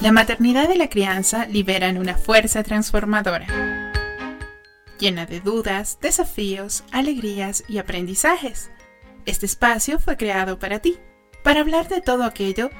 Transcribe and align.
La 0.00 0.12
maternidad 0.12 0.70
y 0.70 0.78
la 0.78 0.88
crianza 0.88 1.44
liberan 1.44 1.98
una 1.98 2.16
fuerza 2.16 2.62
transformadora, 2.62 3.92
llena 4.98 5.26
de 5.26 5.40
dudas, 5.40 5.98
desafíos, 6.00 6.84
alegrías 6.90 7.64
y 7.68 7.76
aprendizajes. 7.76 8.70
Este 9.26 9.44
espacio 9.44 9.98
fue 9.98 10.16
creado 10.16 10.58
para 10.58 10.78
ti, 10.78 10.96
para 11.44 11.60
hablar 11.60 11.88
de 11.88 12.00
todo 12.00 12.24
aquello 12.24 12.70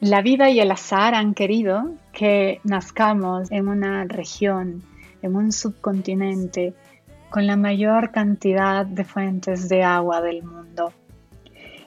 La 0.00 0.22
vida 0.22 0.48
y 0.48 0.60
el 0.60 0.70
azar 0.70 1.14
han 1.14 1.34
querido 1.34 1.92
que 2.12 2.62
nazcamos 2.64 3.52
en 3.52 3.68
una 3.68 4.04
región, 4.04 4.82
en 5.20 5.36
un 5.36 5.52
subcontinente, 5.52 6.72
con 7.28 7.46
la 7.46 7.56
mayor 7.56 8.10
cantidad 8.10 8.86
de 8.86 9.04
fuentes 9.04 9.68
de 9.68 9.82
agua 9.82 10.22
del 10.22 10.42
mundo. 10.42 10.94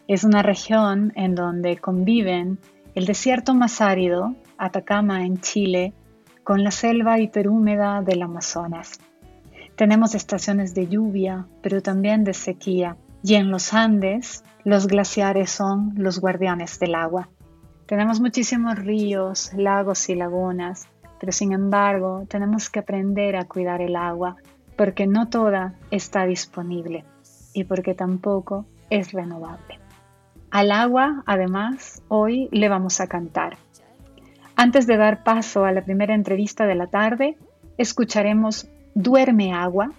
Es 0.07 0.23
una 0.23 0.43
región 0.43 1.11
en 1.15 1.33
donde 1.33 1.77
conviven 1.77 2.59
el 2.93 3.07
desierto 3.07 3.55
más 3.55 3.81
árido, 3.81 4.35
Atacama 4.59 5.25
en 5.25 5.39
Chile, 5.41 5.93
con 6.43 6.63
la 6.63 6.69
selva 6.69 7.19
hiperhúmeda 7.19 8.03
del 8.03 8.21
Amazonas. 8.21 8.99
Tenemos 9.75 10.13
estaciones 10.13 10.75
de 10.75 10.87
lluvia, 10.87 11.47
pero 11.63 11.81
también 11.81 12.23
de 12.23 12.35
sequía, 12.35 12.95
y 13.23 13.33
en 13.33 13.49
los 13.49 13.73
Andes 13.73 14.43
los 14.63 14.85
glaciares 14.85 15.49
son 15.49 15.93
los 15.95 16.19
guardianes 16.19 16.77
del 16.77 16.93
agua. 16.93 17.27
Tenemos 17.93 18.19
muchísimos 18.19 18.79
ríos, 18.79 19.51
lagos 19.55 20.09
y 20.09 20.15
lagunas, 20.15 20.87
pero 21.19 21.31
sin 21.31 21.53
embargo 21.53 22.25
tenemos 22.27 22.71
que 22.71 22.79
aprender 22.79 23.35
a 23.35 23.45
cuidar 23.45 23.83
el 23.83 23.95
agua, 23.95 24.35
porque 24.75 25.05
no 25.05 25.29
toda 25.29 25.75
está 25.91 26.25
disponible 26.25 27.05
y 27.53 27.65
porque 27.65 27.93
tampoco 27.93 28.65
es 28.89 29.11
renovable. 29.11 29.77
Al 30.49 30.71
agua, 30.71 31.21
además, 31.27 32.01
hoy 32.07 32.49
le 32.51 32.67
vamos 32.67 32.99
a 32.99 33.05
cantar. 33.05 33.57
Antes 34.55 34.87
de 34.87 34.97
dar 34.97 35.23
paso 35.23 35.63
a 35.63 35.71
la 35.71 35.83
primera 35.83 36.15
entrevista 36.15 36.65
de 36.65 36.73
la 36.73 36.87
tarde, 36.87 37.37
escucharemos 37.77 38.67
Duerme 38.95 39.53
Agua, 39.53 39.91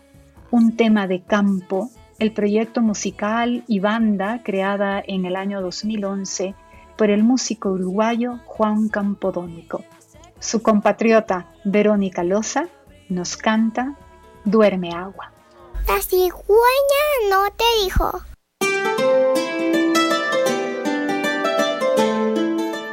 un 0.51 0.77
tema 0.77 1.07
de 1.07 1.21
campo, 1.23 1.91
el 2.19 2.33
proyecto 2.33 2.81
musical 2.81 3.63
y 3.69 3.79
banda 3.79 4.41
creada 4.43 5.01
en 5.07 5.27
el 5.27 5.37
año 5.37 5.63
2011 5.63 6.57
por 6.97 7.11
el 7.11 7.23
músico 7.23 7.71
uruguayo 7.71 8.39
Juan 8.47 8.89
Campodónico. 8.89 9.85
Su 10.39 10.63
compatriota 10.63 11.47
Verónica 11.65 12.23
Loza 12.23 12.69
nos 13.09 13.37
canta 13.37 13.97
Duerme 14.45 14.91
Agua. 14.91 15.33
La 15.87 16.01
cigüeña 16.01 17.05
no 17.31 17.45
te 17.57 17.65
dijo. 17.85 18.21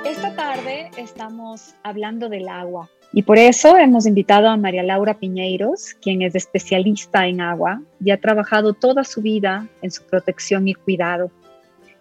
Esta 0.06 0.36
tarde 0.36 0.92
estamos 0.98 1.76
hablando 1.84 2.30
del 2.30 2.48
agua 2.50 2.90
y 3.14 3.24
por 3.24 3.38
eso 3.38 3.76
hemos 3.78 4.06
invitado 4.06 4.48
a 4.48 4.56
María 4.56 4.84
Laura 4.84 5.20
Piñeiros, 5.20 5.94
quien 6.02 6.22
es 6.22 6.36
especialista 6.36 7.28
en 7.28 7.42
agua 7.42 7.82
y 8.00 8.12
ha 8.12 8.20
trabajado 8.20 8.74
toda 8.74 9.04
su 9.04 9.22
vida 9.22 9.68
en 9.82 9.92
su 9.92 10.04
protección 10.04 10.68
y 10.68 10.74
cuidado. 10.74 11.30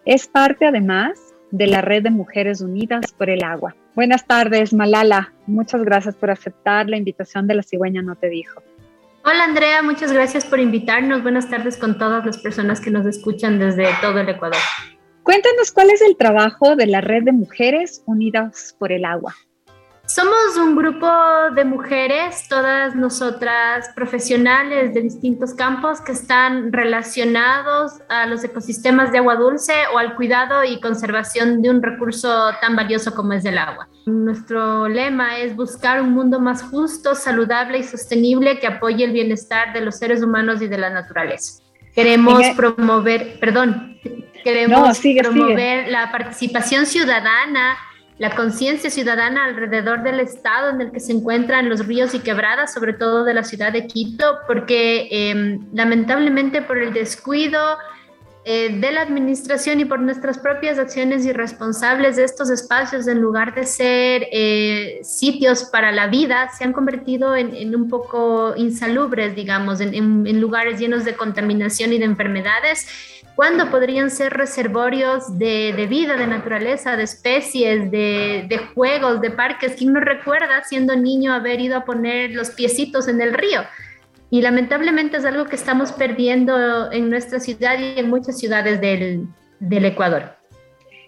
Es 0.05 0.27
parte 0.27 0.65
además 0.65 1.30
de 1.51 1.67
la 1.67 1.81
Red 1.81 2.03
de 2.03 2.09
Mujeres 2.09 2.61
Unidas 2.61 3.11
por 3.17 3.29
el 3.29 3.43
Agua. 3.43 3.75
Buenas 3.95 4.25
tardes, 4.25 4.73
Malala. 4.73 5.33
Muchas 5.47 5.83
gracias 5.83 6.15
por 6.15 6.31
aceptar 6.31 6.89
la 6.89 6.97
invitación 6.97 7.47
de 7.47 7.55
la 7.55 7.63
cigüeña 7.63 8.01
No 8.01 8.15
Te 8.15 8.29
Dijo. 8.29 8.61
Hola 9.23 9.43
Andrea, 9.43 9.83
muchas 9.83 10.11
gracias 10.11 10.45
por 10.45 10.59
invitarnos. 10.59 11.21
Buenas 11.21 11.47
tardes 11.47 11.77
con 11.77 11.99
todas 11.99 12.25
las 12.25 12.39
personas 12.39 12.81
que 12.81 12.89
nos 12.89 13.05
escuchan 13.05 13.59
desde 13.59 13.85
todo 14.01 14.19
el 14.19 14.29
Ecuador. 14.29 14.57
Cuéntanos 15.23 15.71
cuál 15.71 15.91
es 15.91 16.01
el 16.01 16.17
trabajo 16.17 16.75
de 16.75 16.87
la 16.87 17.01
Red 17.01 17.23
de 17.25 17.31
Mujeres 17.31 18.01
Unidas 18.07 18.75
por 18.79 18.91
el 18.91 19.05
Agua. 19.05 19.35
Somos 20.13 20.57
un 20.57 20.75
grupo 20.75 21.07
de 21.55 21.63
mujeres, 21.63 22.45
todas 22.49 22.95
nosotras 22.95 23.89
profesionales 23.95 24.93
de 24.93 25.03
distintos 25.03 25.53
campos 25.53 26.01
que 26.01 26.11
están 26.11 26.73
relacionados 26.73 27.93
a 28.09 28.25
los 28.25 28.43
ecosistemas 28.43 29.13
de 29.13 29.19
agua 29.19 29.37
dulce 29.37 29.71
o 29.93 29.97
al 29.97 30.15
cuidado 30.15 30.65
y 30.65 30.81
conservación 30.81 31.61
de 31.61 31.69
un 31.69 31.81
recurso 31.81 32.51
tan 32.59 32.75
valioso 32.75 33.15
como 33.15 33.31
es 33.31 33.45
el 33.45 33.57
agua. 33.57 33.87
Nuestro 34.05 34.89
lema 34.89 35.37
es 35.37 35.55
buscar 35.55 36.01
un 36.01 36.11
mundo 36.11 36.41
más 36.41 36.61
justo, 36.61 37.15
saludable 37.15 37.77
y 37.77 37.83
sostenible 37.83 38.59
que 38.59 38.67
apoye 38.67 39.05
el 39.05 39.13
bienestar 39.13 39.71
de 39.71 39.79
los 39.79 39.95
seres 39.97 40.21
humanos 40.21 40.61
y 40.61 40.67
de 40.67 40.77
la 40.77 40.89
naturaleza. 40.89 41.63
Queremos 41.95 42.43
promover, 42.57 43.39
perdón, 43.39 43.97
queremos 44.43 44.99
promover 44.99 45.87
la 45.87 46.11
participación 46.11 46.85
ciudadana 46.85 47.77
la 48.21 48.35
conciencia 48.35 48.91
ciudadana 48.91 49.45
alrededor 49.45 50.03
del 50.03 50.19
estado 50.19 50.69
en 50.69 50.79
el 50.79 50.91
que 50.91 50.99
se 50.99 51.11
encuentran 51.11 51.67
los 51.67 51.87
ríos 51.87 52.13
y 52.13 52.19
quebradas, 52.19 52.71
sobre 52.71 52.93
todo 52.93 53.23
de 53.23 53.33
la 53.33 53.43
ciudad 53.43 53.73
de 53.73 53.87
Quito, 53.87 54.37
porque 54.45 55.07
em, 55.09 55.65
lamentablemente 55.73 56.61
por 56.61 56.77
el 56.77 56.93
descuido 56.93 57.59
eh, 58.45 58.77
de 58.79 58.91
la 58.91 59.01
administración 59.01 59.79
y 59.79 59.85
por 59.85 59.99
nuestras 59.99 60.37
propias 60.37 60.77
acciones 60.77 61.25
irresponsables 61.25 62.15
de 62.15 62.25
estos 62.25 62.51
espacios, 62.51 63.07
en 63.07 63.19
lugar 63.21 63.55
de 63.55 63.65
ser 63.65 64.27
eh, 64.31 64.99
sitios 65.01 65.63
para 65.63 65.91
la 65.91 66.05
vida, 66.05 66.47
se 66.55 66.63
han 66.63 66.73
convertido 66.73 67.35
en, 67.35 67.75
un 67.75 67.89
poco 67.89 68.53
insalubres, 68.55 69.35
digamos, 69.35 69.81
en 69.81 70.39
lugares 70.39 70.79
llenos 70.79 71.05
de 71.05 71.15
contaminación 71.15 71.91
y 71.91 71.97
de 71.97 72.05
enfermedades 72.05 72.85
¿Cuándo 73.41 73.71
podrían 73.71 74.11
ser 74.11 74.33
reservorios 74.33 75.39
de, 75.39 75.87
vida, 75.89 76.15
de 76.15 76.27
naturaleza, 76.27 76.95
de 76.95 77.01
especies, 77.01 77.89
de, 77.89 78.69
juegos, 78.75 79.19
de 79.19 79.31
parques? 79.31 79.73
¿Quién 79.75 79.93
no 79.93 79.99
recuerda 79.99 80.63
siendo 80.63 80.95
niño 80.95 81.33
haber 81.33 81.59
ido 81.59 81.75
a 81.75 81.83
poner 81.83 82.35
los 82.35 82.51
piecitos 82.51 83.07
en 83.07 83.19
el 83.19 83.33
río? 83.33 83.61
Y 84.29 84.43
lamentablemente 84.43 85.17
es 85.17 85.25
algo 85.25 85.45
que 85.45 85.55
estamos 85.55 85.91
perdiendo 85.91 86.91
en 86.91 87.09
nuestra 87.09 87.39
ciudad 87.39 87.79
y 87.79 87.97
en 87.99 88.11
muchas 88.11 88.37
ciudades 88.37 88.79
del, 88.79 89.25
del 89.59 89.85
Ecuador. 89.85 90.35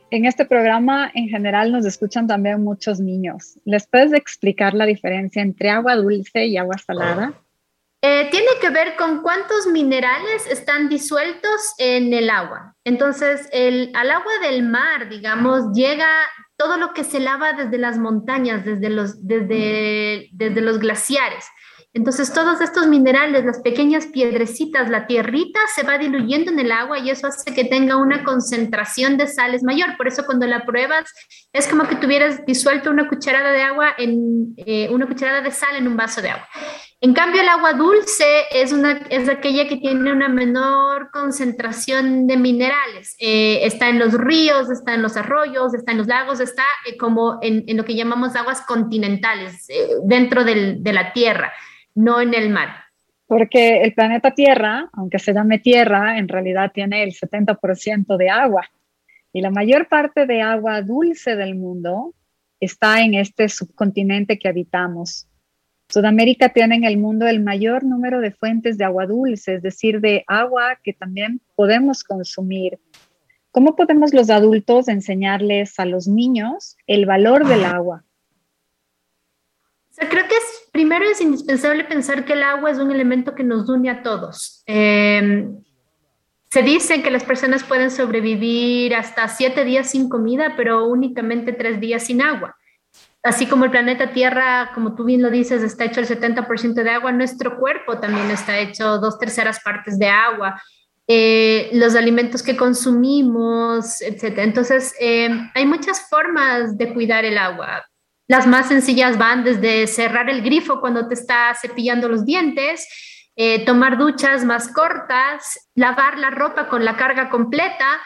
En 0.10 0.26
este 0.26 0.44
programa 0.46 1.12
en 1.14 1.30
general 1.30 1.72
nos 1.72 1.86
escuchan 1.86 2.26
también 2.26 2.64
muchos 2.64 3.00
niños. 3.00 3.60
¿Les 3.64 3.86
puedes 3.86 4.12
explicar 4.12 4.74
la 4.74 4.88
diferencia 4.88 5.44
entre 5.44 5.70
agua 5.70 5.96
dulce 5.96 6.48
y 6.48 6.58
agua 6.58 6.80
salada? 6.80 7.43
Eh, 8.06 8.28
tiene 8.32 8.50
que 8.60 8.70
ver 8.70 8.98
con 8.98 9.22
cuántos 9.22 9.66
minerales 9.68 10.46
están 10.48 10.90
disueltos 10.90 11.74
en 11.78 12.14
el 12.14 12.30
agua. 12.30 12.76
Entonces, 12.84 13.48
el, 13.54 13.92
al 13.96 14.12
agua 14.12 14.40
del 14.40 14.62
mar, 14.64 15.08
digamos, 15.08 15.72
llega 15.74 16.10
todo 16.58 16.76
lo 16.76 16.94
que 16.94 17.06
se 17.06 17.22
lava 17.22 17.54
desde 17.54 17.78
las 17.78 17.98
montañas, 17.98 18.66
desde 18.66 18.90
los, 18.90 19.26
desde, 19.26 20.28
desde 20.34 20.60
los 20.60 20.80
glaciares. 20.80 21.46
Entonces 21.96 22.34
todos 22.34 22.60
estos 22.60 22.88
minerales, 22.88 23.46
las 23.46 23.60
pequeñas 23.60 24.08
piedrecitas, 24.08 24.90
la 24.90 25.06
tierrita 25.06 25.60
se 25.76 25.84
va 25.84 26.00
diluyendo 26.00 26.50
en 26.50 26.60
el 26.60 26.72
agua 26.72 26.98
y 26.98 27.12
eso 27.12 27.28
hace 27.28 27.54
que 27.54 27.66
tenga 27.66 27.98
una 27.98 28.24
concentración 28.24 29.16
de 29.16 29.28
sales 29.28 29.62
mayor. 29.62 29.96
Por 29.96 30.08
eso 30.08 30.26
cuando 30.26 30.48
la 30.48 30.66
pruebas 30.66 31.06
es 31.54 31.68
como 31.68 31.84
que 31.88 31.96
tuvieras 31.96 32.48
disuelto 32.48 32.90
una 32.90 33.08
cucharada 33.08 33.52
de 33.52 33.62
agua 33.62 33.94
en 34.00 34.56
eh, 34.58 34.90
una 34.90 35.06
cucharada 35.06 35.42
de 35.42 35.52
sal 35.52 35.76
en 35.76 35.88
un 35.88 35.96
vaso 35.96 36.20
de 36.24 36.32
agua. 36.32 36.48
En 37.00 37.14
cambio 37.14 37.42
el 37.42 37.50
agua 37.50 37.74
dulce 37.74 38.46
es, 38.52 38.74
una, 38.74 38.94
es 39.12 39.30
aquella 39.30 39.68
que 39.68 39.78
tiene 39.78 40.12
una 40.12 40.30
menor 40.30 41.12
concentración 41.12 42.26
de 42.26 42.38
minerales. 42.38 43.16
Eh, 43.20 43.60
está 43.66 43.90
en 43.90 44.00
los 44.00 44.14
ríos, 44.14 44.72
está 44.72 44.96
en 44.96 45.04
los 45.04 45.16
arroyos, 45.16 45.76
está 45.76 45.92
en 45.92 46.00
los 46.00 46.08
lagos, 46.08 46.40
está 46.40 46.64
eh, 46.88 46.98
como 46.98 47.38
en, 47.44 47.66
lo 47.78 47.86
que 47.86 47.94
llamamos 47.94 48.36
aguas 48.36 48.62
continentales, 48.62 49.68
dentro 50.06 50.44
de 50.44 50.80
la 50.92 51.14
tierra 51.14 51.54
no 51.96 52.22
en 52.22 52.34
el 52.34 52.50
mar. 52.50 52.70
Porque 53.28 53.82
el 53.82 53.94
planeta 53.94 54.32
Tierra, 54.32 54.90
aunque 54.94 55.20
se 55.20 55.34
llame 55.34 55.60
Tierra, 55.60 56.18
en 56.18 56.28
realidad 56.28 56.72
tiene 56.74 57.04
el 57.04 57.14
70% 57.14 58.18
de 58.18 58.30
agua. 58.30 58.70
Y 59.32 59.42
la 59.42 59.50
mayor 59.50 59.88
parte 59.88 60.26
de 60.26 60.42
agua 60.42 60.82
dulce 60.82 61.36
del 61.36 61.56
mundo 61.56 62.14
está 62.60 63.02
en 63.02 63.16
este 63.16 63.50
subcontinente 63.50 64.38
que 64.38 64.48
habitamos. 64.48 65.28
Sudamérica 65.90 66.50
tiene 66.50 66.76
en 66.76 66.84
el 66.86 66.98
mundo 66.98 67.28
el 67.28 67.42
mayor 67.42 67.84
número 67.84 68.20
de 68.20 68.32
fuentes 68.32 68.78
de 68.78 68.86
agua 68.86 69.06
dulce, 69.06 69.56
es 69.56 69.62
decir, 69.62 70.00
de 70.02 70.24
agua 70.28 70.80
que 70.84 70.94
también 70.94 71.42
podemos 71.56 72.04
consumir. 72.04 72.80
¿Cómo 73.52 73.76
podemos 73.76 74.14
los 74.14 74.32
adultos 74.32 74.88
enseñarles 74.88 75.80
a 75.80 75.86
los 75.86 76.08
niños 76.08 76.78
el 76.88 77.06
valor 77.06 77.48
del 77.48 77.66
agua? 77.66 78.04
creo 80.10 80.28
que 80.28 80.36
es, 80.36 80.63
primero 80.74 81.06
es 81.06 81.22
indispensable 81.22 81.86
pensar 81.86 82.26
que 82.26 82.34
el 82.34 82.44
agua 82.44 82.72
es 82.72 82.80
un 82.80 82.92
elemento 82.92 83.36
que 83.36 83.44
nos 83.44 83.70
une 83.70 83.90
a 83.90 84.02
todos. 84.02 84.64
Em, 84.66 85.64
se 86.50 86.64
dice 86.64 87.02
que 87.02 87.12
las 87.12 87.24
personas 87.24 87.64
pueden 87.64 87.92
sobrevivir 87.92 88.96
hasta 88.96 89.28
siete 89.28 89.64
días 89.64 89.92
sin 89.92 90.10
comida, 90.10 90.56
pero 90.58 90.86
únicamente 90.86 91.54
tres 91.54 91.80
días 91.80 92.04
sin 92.04 92.22
agua. 92.22 92.58
Así 93.22 93.46
como 93.46 93.66
el 93.66 93.72
planeta 93.72 94.12
Tierra, 94.12 94.72
como 94.74 94.96
tú 94.96 95.06
bien 95.06 95.22
lo 95.22 95.30
dices, 95.30 95.64
está 95.64 95.86
hecho 95.86 96.02
el 96.02 96.08
70% 96.08 96.74
de 96.84 96.90
agua, 96.90 97.12
nuestro 97.12 97.58
cuerpo 97.58 98.00
también 98.00 98.30
está 98.32 98.58
hecho 98.60 98.98
dos 98.98 99.18
terceras 99.18 99.62
partes 99.62 99.98
de 99.98 100.08
agua. 100.08 100.62
Eh, 101.08 101.70
los 101.74 101.96
alimentos 101.96 102.42
que 102.42 102.58
consumimos, 102.58 104.02
etc. 104.02 104.40
Entonces, 104.40 104.94
em, 105.00 105.52
hay 105.54 105.66
muchas 105.66 106.10
formas 106.10 106.78
de 106.78 106.94
cuidar 106.94 107.26
el 107.26 107.38
agua. 107.38 107.86
Las 108.28 108.48
más 108.48 108.70
sencillas 108.70 109.18
van 109.18 109.44
desde 109.44 109.86
cerrar 109.88 110.30
el 110.30 110.42
grifo 110.42 110.80
cuando 110.80 111.08
te 111.08 111.14
está 111.14 111.54
cepillando 111.60 112.08
los 112.08 112.26
dientes, 112.26 112.88
eh, 113.36 113.66
tomar 113.66 113.98
duchas 113.98 114.46
más 114.46 114.72
cortas, 114.72 115.70
lavar 115.76 116.18
la 116.18 116.30
ropa 116.30 116.68
con 116.70 116.86
la 116.86 116.96
carga 116.96 117.30
completa, 117.30 118.00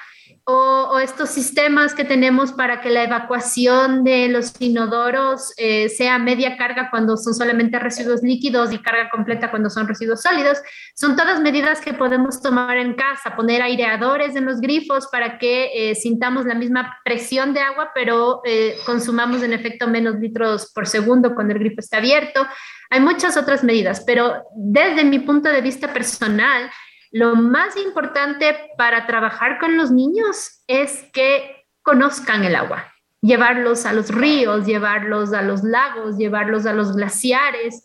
o, 0.49 0.97
estos 0.99 1.29
sistemas 1.29 1.93
que 1.93 2.05
tenemos 2.05 2.53
para 2.53 2.79
que 2.79 2.89
la 2.89 3.03
evacuación 3.03 4.05
de 4.05 4.29
los 4.29 4.53
inodoros 4.59 5.53
eh, 5.57 5.89
sea 5.89 6.17
media 6.19 6.55
carga 6.55 6.89
cuando 6.89 7.17
son 7.17 7.33
solamente 7.33 7.77
residuos 7.79 8.23
líquidos 8.23 8.71
y 8.71 8.79
carga 8.79 9.09
completa 9.09 9.51
cuando 9.51 9.69
son 9.69 9.89
residuos 9.89 10.21
sólidos, 10.21 10.59
son 10.95 11.17
todas 11.17 11.41
medidas 11.41 11.81
que 11.81 11.93
podemos 11.93 12.41
tomar 12.41 12.77
en 12.77 12.93
casa, 12.93 13.35
poner 13.35 13.61
aireadores 13.61 14.37
en 14.37 14.45
los 14.45 14.61
grifos 14.61 15.07
para 15.07 15.37
que 15.37 15.69
eh, 15.73 15.95
sintamos 15.95 16.45
la 16.45 16.55
misma 16.55 16.97
presión 17.03 17.53
de 17.53 17.59
agua, 17.59 17.91
pero 17.93 18.39
eh, 18.45 18.77
consumamos 18.85 19.43
en 19.43 19.51
efecto 19.51 19.87
menos 19.87 20.15
litros 20.15 20.71
por 20.73 20.87
segundo 20.87 21.35
cuando 21.35 21.53
el 21.53 21.59
grifo 21.59 21.81
está 21.81 21.97
abierto. 21.97 22.47
Hay 22.89 23.01
muchas 23.01 23.35
otras 23.35 23.65
medidas, 23.65 24.01
pero 24.07 24.43
desde 24.55 25.03
mi 25.03 25.19
punto 25.19 25.49
de 25.49 25.59
vista 25.59 25.91
personal, 25.91 26.71
lo 27.11 27.35
más 27.35 27.77
importante 27.77 28.55
para 28.77 29.05
trabajar 29.07 29.59
con 29.59 29.77
los 29.77 29.91
niños 29.91 30.63
es 30.67 31.05
que 31.13 31.65
conozcan 31.81 32.43
el 32.43 32.55
agua, 32.55 32.93
llevarlos 33.21 33.85
a 33.85 33.93
los 33.93 34.09
ríos, 34.09 34.65
llevarlos 34.65 35.33
a 35.33 35.41
los 35.41 35.63
lagos, 35.63 36.17
llevarlos 36.17 36.65
a 36.65 36.73
los 36.73 36.95
glaciares, 36.95 37.83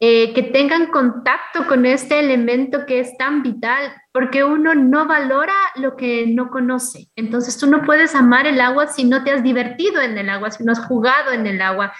eh, 0.00 0.34
que 0.34 0.42
tengan 0.42 0.88
contacto 0.88 1.66
con 1.66 1.86
este 1.86 2.18
elemento 2.18 2.84
que 2.84 2.98
es 2.98 3.16
tan 3.16 3.42
vital, 3.42 3.92
porque 4.12 4.42
uno 4.42 4.74
no 4.74 5.06
valora 5.06 5.54
lo 5.76 5.96
que 5.96 6.26
no 6.26 6.50
conoce. 6.50 7.08
Entonces 7.14 7.56
tú 7.56 7.68
no 7.68 7.82
puedes 7.84 8.14
amar 8.14 8.46
el 8.46 8.60
agua 8.60 8.88
si 8.88 9.04
no 9.04 9.22
te 9.22 9.30
has 9.30 9.42
divertido 9.42 10.02
en 10.02 10.18
el 10.18 10.28
agua, 10.28 10.50
si 10.50 10.64
no 10.64 10.72
has 10.72 10.84
jugado 10.84 11.30
en 11.30 11.46
el 11.46 11.62
agua, 11.62 11.94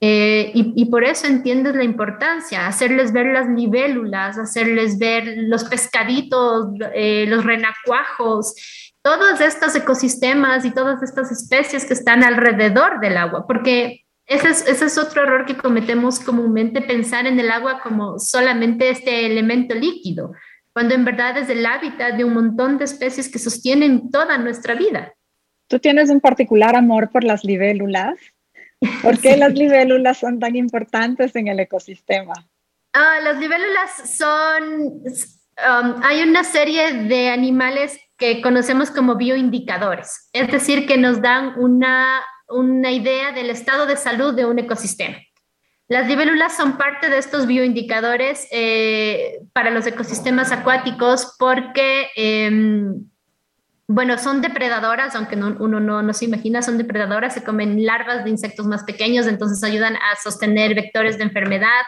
eh, 0.00 0.52
y, 0.54 0.84
por 0.86 1.02
eso 1.02 1.26
entiendes 1.26 1.74
la 1.74 1.82
importancia, 1.82 2.68
hacerles 2.68 3.12
ver 3.12 3.26
las 3.26 3.48
libélulas, 3.48 4.38
hacerles 4.38 4.96
ver 4.96 5.24
los 5.38 5.64
pescaditos, 5.64 6.68
eh, 6.94 7.26
los 7.26 7.44
renacuajos, 7.44 8.54
todos 9.02 9.40
estos 9.40 9.74
ecosistemas 9.74 10.64
y 10.64 10.70
todas 10.70 11.02
estas 11.02 11.32
especies 11.32 11.84
que 11.84 11.94
están 11.94 12.22
alrededor 12.22 13.00
del 13.00 13.16
agua, 13.16 13.44
porque 13.46 14.04
ese 14.26 14.50
es, 14.50 14.68
ese 14.68 14.84
es 14.84 14.98
otro 14.98 15.24
error 15.24 15.46
que 15.46 15.56
cometemos 15.56 16.20
comúnmente, 16.20 16.80
pensar 16.80 17.26
en 17.26 17.40
el 17.40 17.50
agua 17.50 17.80
como 17.82 18.20
solamente 18.20 18.90
este 18.90 19.26
elemento 19.26 19.74
líquido, 19.74 20.32
cuando 20.72 20.94
en 20.94 21.04
verdad 21.04 21.38
es 21.38 21.48
el 21.48 21.66
hábitat 21.66 22.14
de 22.14 22.22
un 22.22 22.34
montón 22.34 22.78
de 22.78 22.84
especies 22.84 23.28
que 23.28 23.40
sostienen 23.40 24.12
toda 24.12 24.38
nuestra 24.38 24.74
vida. 24.74 25.12
Tú 25.66 25.80
tienes 25.80 26.08
un 26.08 26.20
particular 26.20 26.76
amor 26.76 27.10
por 27.10 27.24
las 27.24 27.42
libélulas. 27.42 28.16
¿Por 29.02 29.20
qué 29.20 29.36
las 29.38 29.52
libélulas 29.54 30.18
son 30.18 30.38
tan 30.38 30.56
importantes 30.56 31.34
en 31.36 31.48
el 31.48 31.60
ecosistema? 31.60 32.34
Ah, 32.92 33.20
las 33.22 33.38
libélulas 33.38 34.16
son, 34.16 34.72
um, 34.72 36.02
hay 36.02 36.22
una 36.22 36.44
serie 36.44 36.92
de 36.92 37.28
animales 37.28 37.98
que 38.16 38.40
conocemos 38.40 38.90
como 38.90 39.16
bioindicadores, 39.16 40.28
es 40.32 40.50
decir, 40.50 40.86
que 40.86 40.96
nos 40.96 41.22
dan 41.22 41.54
una, 41.58 42.22
una 42.48 42.90
idea 42.90 43.32
del 43.32 43.50
estado 43.50 43.86
de 43.86 43.96
salud 43.96 44.34
de 44.34 44.46
un 44.46 44.58
ecosistema. 44.58 45.18
Las 45.88 46.06
libélulas 46.06 46.54
son 46.54 46.76
parte 46.76 47.08
de 47.08 47.16
estos 47.16 47.46
bioindicadores 47.46 48.46
eh, 48.50 49.40
para 49.54 49.70
los 49.70 49.86
ecosistemas 49.86 50.52
acuáticos 50.52 51.34
porque 51.38 52.08
em, 52.14 53.08
bueno, 53.90 54.18
son 54.18 54.42
depredadoras, 54.42 55.14
aunque 55.14 55.34
uno 55.34 55.80
no, 55.80 56.12
se 56.12 56.26
imagina, 56.26 56.60
son 56.60 56.76
depredadoras, 56.76 57.32
se 57.32 57.42
comen 57.42 57.86
larvas 57.86 58.22
de 58.22 58.28
insectos 58.28 58.66
más 58.66 58.84
pequeños, 58.84 59.26
entonces 59.26 59.64
ayudan 59.64 59.96
a 59.96 60.14
sostener 60.22 60.74
vectores 60.74 61.16
de 61.16 61.24
enfermedad, 61.24 61.82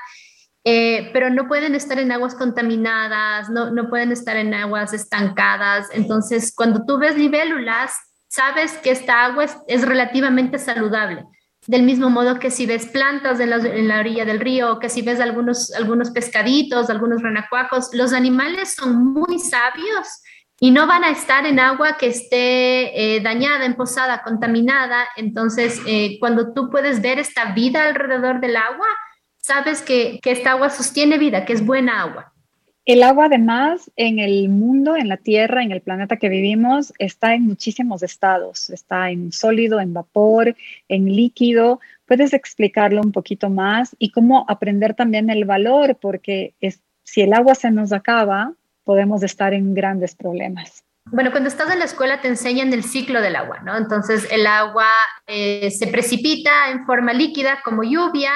eh, 0.65 1.11
pero 1.13 1.29
no 1.29 1.47
pueden 1.47 1.75
estar 1.75 1.99
en 1.99 2.11
aguas 2.11 2.35
contaminadas, 2.35 3.51
no, 3.51 3.71
no 3.71 3.91
pueden 3.91 4.13
estar 4.13 4.39
en 4.39 4.55
aguas 4.55 4.95
estancadas. 4.95 5.89
Entonces, 5.93 6.55
cuando 6.57 6.87
tú 6.87 6.99
ves 6.99 7.19
libélulas, 7.19 7.93
sabes 8.29 8.73
que 8.79 8.93
esta 8.93 9.27
agua 9.27 9.45
es, 9.67 9.83
relativamente 9.83 10.59
saludable. 10.59 11.27
Del 11.67 11.83
mismo 11.83 12.09
modo 12.09 12.39
que 12.39 12.51
si 12.51 12.65
ves 12.65 12.87
plantas 12.87 13.41
en 13.41 13.51
la, 13.51 13.57
en 13.57 13.89
la, 13.89 14.01
orilla 14.01 14.25
del 14.25 14.41
río, 14.41 14.79
que 14.79 14.89
si 14.89 15.03
ves 15.03 15.21
algunos, 15.21 15.71
algunos 15.75 16.11
pescaditos, 16.13 16.89
algunos 16.89 17.21
renacuajos, 17.21 17.91
los 17.93 18.15
animales 18.15 18.75
son 18.75 19.13
muy 19.13 19.39
sabios 19.39 20.23
y 20.63 20.71
no 20.71 20.87
van 20.87 21.05
a 21.05 21.11
estar 21.11 21.47
en 21.47 21.59
agua 21.59 21.97
que 21.99 22.09
esté 22.09 23.17
eh, 23.17 23.21
dañada, 23.21 23.65
emposada, 23.65 24.23
contaminada. 24.23 25.07
Entonces, 25.17 25.81
eh, 25.87 26.19
cuando 26.21 26.53
tú 26.53 26.69
puedes 26.69 27.01
ver 27.01 27.19
esta 27.19 27.53
vida 27.53 27.89
alrededor 27.89 28.41
del 28.41 28.57
agua, 28.57 28.87
sabes 29.39 29.81
que, 29.81 30.21
que 30.23 30.33
esta 30.33 30.51
agua 30.51 30.69
sostiene 30.69 31.17
vida, 31.17 31.47
que 31.47 31.55
es 31.55 31.65
buena 31.65 32.03
agua. 32.03 32.35
El 32.85 33.03
agua 33.03 33.27
además 33.27 33.91
en 33.97 34.19
el 34.19 34.51
mundo, 34.51 34.97
en 34.97 35.09
la 35.09 35.17
Tierra, 35.17 35.63
en 35.63 35.73
el 35.73 35.81
planeta 35.81 36.19
que 36.19 36.29
vivimos, 36.29 36.93
está 36.99 37.35
en 37.35 37.47
muchísimos 37.47 38.03
estados. 38.03 38.69
Está 38.69 39.11
en 39.11 39.33
sólido, 39.33 39.81
en 39.81 39.95
vapor, 39.95 40.55
en 40.89 41.07
líquido. 41.07 41.81
¿Puedes 42.05 42.35
explicarlo 42.35 43.01
un 43.01 43.13
poquito 43.13 43.49
más 43.49 43.97
y 43.99 44.11
cómo 44.11 44.45
aprender 44.47 44.93
también 44.93 45.31
el 45.31 45.47
valor? 45.47 45.97
Porque 45.99 46.53
es, 46.61 46.83
si 47.03 47.23
el 47.23 47.33
agua 47.33 47.55
se 47.55 47.71
nos 47.71 47.93
acaba, 47.93 48.53
podemos 48.91 49.23
estar 49.23 49.55
en 49.55 49.73
grandes 49.73 50.17
problemas. 50.17 50.83
Bueno, 51.13 51.31
cuando 51.31 51.49
estás 51.49 51.71
en 51.71 51.79
la 51.79 51.85
escuela 51.85 52.21
te 52.21 52.27
enseñan 52.27 52.73
el 52.73 52.83
ciclo 52.83 53.21
del 53.21 53.37
agua, 53.37 53.61
¿no? 53.61 53.77
Entonces 53.77 54.27
el 54.33 54.49
agua 54.49 54.89
eh, 55.29 55.71
se 55.71 55.87
precipita 55.87 56.73
en 56.73 56.85
forma 56.87 57.13
líquida 57.13 57.61
como 57.65 57.85
lluvia, 57.85 58.33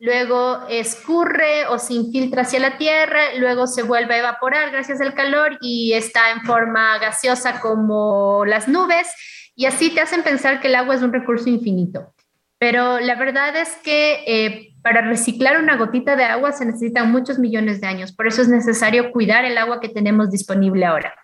luego 0.00 0.66
escurre 0.68 1.68
o 1.68 1.78
se 1.78 1.94
infiltra 1.94 2.42
hacia 2.42 2.58
la 2.58 2.76
tierra, 2.76 3.20
luego 3.38 3.68
se 3.68 3.84
vuelve 3.84 4.16
a 4.16 4.18
evaporar 4.18 4.72
gracias 4.72 5.00
al 5.00 5.14
calor 5.14 5.58
y 5.60 5.92
está 5.92 6.32
en 6.32 6.40
forma 6.42 6.98
gaseosa 6.98 7.60
como 7.60 8.44
las 8.46 8.66
nubes 8.66 9.06
y 9.54 9.66
así 9.66 9.90
te 9.90 10.00
hacen 10.00 10.24
pensar 10.24 10.60
que 10.60 10.66
el 10.66 10.74
agua 10.74 10.96
es 10.96 11.02
un 11.02 11.12
recurso 11.12 11.48
infinito. 11.48 12.12
Pero 12.58 12.98
la 12.98 13.14
verdad 13.14 13.54
es 13.54 13.76
que 13.84 14.24
eh, 14.26 14.73
para 14.84 15.00
reciclar 15.00 15.58
una 15.58 15.78
gotita 15.78 16.14
de 16.14 16.24
agua 16.24 16.52
se 16.52 16.66
necesitan 16.66 17.10
muchos 17.10 17.38
millones 17.38 17.80
de 17.80 17.86
años. 17.86 18.12
Por 18.12 18.26
eso 18.28 18.42
es 18.42 18.48
necesario 18.48 19.12
cuidar 19.12 19.46
el 19.46 19.56
agua 19.56 19.80
que 19.80 19.88
tenemos 19.88 20.30
disponible 20.30 20.84
ahora. 20.84 21.14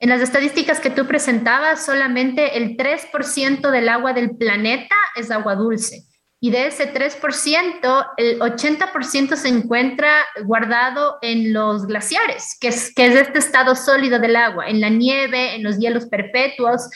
En 0.00 0.08
las 0.08 0.20
estadísticas 0.20 0.80
que 0.80 0.90
tú 0.90 1.06
presentabas, 1.06 1.86
solamente 1.86 2.58
el 2.58 2.76
3% 2.76 3.70
del 3.70 3.88
agua 3.88 4.12
del 4.12 4.36
planeta 4.36 4.96
es 5.14 5.30
agua 5.30 5.54
dulce. 5.54 6.02
Y 6.40 6.50
de 6.50 6.66
ese 6.66 6.92
3%, 6.92 8.06
el 8.16 8.40
80% 8.40 9.36
se 9.36 9.48
encuentra 9.48 10.10
guardado 10.44 11.18
en 11.22 11.52
los 11.52 11.86
glaciares, 11.86 12.58
que 12.60 12.68
es, 12.68 12.92
que 12.92 13.06
es 13.06 13.14
este 13.14 13.38
estado 13.38 13.76
sólido 13.76 14.18
del 14.18 14.34
agua, 14.34 14.66
en 14.66 14.80
la 14.80 14.88
nieve, 14.88 15.54
en 15.54 15.62
los 15.62 15.78
hielos 15.78 16.06
perpetuos. 16.06 16.90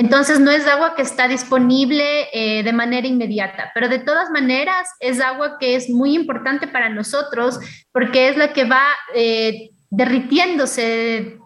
Entonces 0.00 0.40
no 0.40 0.50
es 0.50 0.66
agua 0.66 0.94
que 0.94 1.02
está 1.02 1.28
disponible 1.28 2.30
eh, 2.32 2.62
de 2.62 2.72
manera 2.72 3.06
inmediata, 3.06 3.70
pero 3.74 3.86
de 3.86 3.98
todas 3.98 4.30
maneras 4.30 4.88
es 4.98 5.20
agua 5.20 5.58
que 5.60 5.74
es 5.74 5.90
muy 5.90 6.14
importante 6.14 6.66
para 6.66 6.88
nosotros 6.88 7.60
porque 7.92 8.28
es 8.28 8.38
la 8.38 8.54
que 8.54 8.64
va 8.64 8.82
eh, 9.14 9.72
derritiéndose 9.90 11.36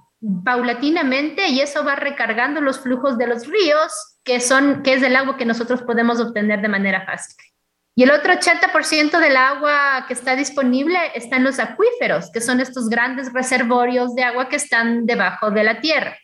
paulatinamente 0.44 1.48
y 1.48 1.62
eso 1.62 1.84
va 1.84 1.96
recargando 1.96 2.60
los 2.60 2.78
flujos 2.78 3.18
de 3.18 3.26
los 3.26 3.44
ríos, 3.48 3.92
que, 4.22 4.38
son, 4.38 4.84
que 4.84 4.94
es 4.94 5.02
el 5.02 5.16
agua 5.16 5.36
que 5.36 5.46
nosotros 5.46 5.82
podemos 5.82 6.20
obtener 6.20 6.62
de 6.62 6.68
manera 6.68 7.04
fácil. 7.04 7.34
Y 7.96 8.04
el 8.04 8.12
otro 8.12 8.34
80% 8.34 9.18
del 9.18 9.36
agua 9.36 10.04
que 10.06 10.14
está 10.14 10.36
disponible 10.36 10.96
está 11.16 11.38
en 11.38 11.44
los 11.44 11.58
acuíferos, 11.58 12.30
que 12.30 12.40
son 12.40 12.60
estos 12.60 12.88
grandes 12.88 13.32
reservorios 13.32 14.14
de 14.14 14.22
agua 14.22 14.48
que 14.48 14.56
están 14.56 15.06
debajo 15.06 15.50
de 15.50 15.64
la 15.64 15.80
tierra. 15.80 16.16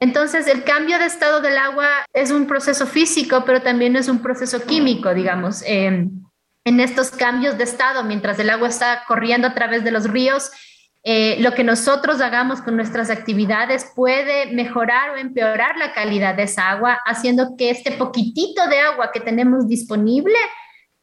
Entonces, 0.00 0.46
el 0.46 0.64
cambio 0.64 0.98
de 0.98 1.04
estado 1.04 1.42
del 1.42 1.58
agua 1.58 1.88
es 2.14 2.30
un 2.30 2.46
proceso 2.46 2.86
físico, 2.86 3.44
pero 3.44 3.60
también 3.60 3.96
es 3.96 4.08
un 4.08 4.22
proceso 4.22 4.64
químico, 4.64 5.12
digamos. 5.12 5.62
Em, 5.66 6.10
en 6.64 6.80
estos 6.80 7.10
cambios 7.10 7.58
de 7.58 7.64
estado, 7.64 8.02
mientras 8.02 8.38
el 8.38 8.48
agua 8.48 8.68
está 8.68 9.04
corriendo 9.06 9.48
a 9.48 9.54
través 9.54 9.84
de 9.84 9.90
los 9.90 10.10
ríos, 10.10 10.50
eh, 11.02 11.36
lo 11.40 11.52
que 11.52 11.64
nosotros 11.64 12.20
hagamos 12.20 12.60
con 12.62 12.76
nuestras 12.76 13.10
actividades 13.10 13.90
puede 13.94 14.52
mejorar 14.52 15.10
o 15.10 15.16
empeorar 15.16 15.76
la 15.76 15.92
calidad 15.92 16.34
de 16.34 16.44
esa 16.44 16.70
agua, 16.70 16.98
haciendo 17.06 17.56
que 17.56 17.70
este 17.70 17.92
poquitito 17.92 18.66
de 18.68 18.80
agua 18.80 19.10
que 19.12 19.20
tenemos 19.20 19.68
disponible 19.68 20.36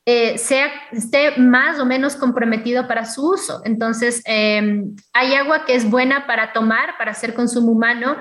eh, 0.10 0.38
sea, 0.38 0.72
esté 0.94 1.38
más 1.38 1.80
o 1.80 1.86
menos 1.86 2.16
comprometido 2.16 2.88
para 2.88 3.04
su 3.04 3.30
uso. 3.32 3.62
Entonces, 3.66 4.22
em, 4.24 4.96
hay 5.12 5.36
agua 5.36 5.66
que 5.66 5.75
es 5.75 5.89
buena 5.89 6.25
para 6.25 6.54
tomar, 6.54 6.98
para 6.98 7.12
hacer 7.12 7.34
consumo 7.34 7.74
humano, 7.74 8.16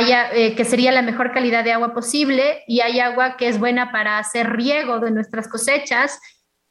eh, 0.00 0.54
que 0.54 0.64
sería 0.64 0.92
la 0.92 1.02
mejor 1.02 1.32
calidad 1.32 1.64
de 1.64 1.72
agua 1.72 1.94
posible 1.94 2.62
y 2.66 2.80
hay 2.80 3.00
agua 3.00 3.36
que 3.36 3.48
es 3.48 3.58
buena 3.58 3.92
para 3.92 4.18
hacer 4.18 4.50
riego 4.50 5.00
de 5.00 5.10
nuestras 5.10 5.48
cosechas 5.48 6.18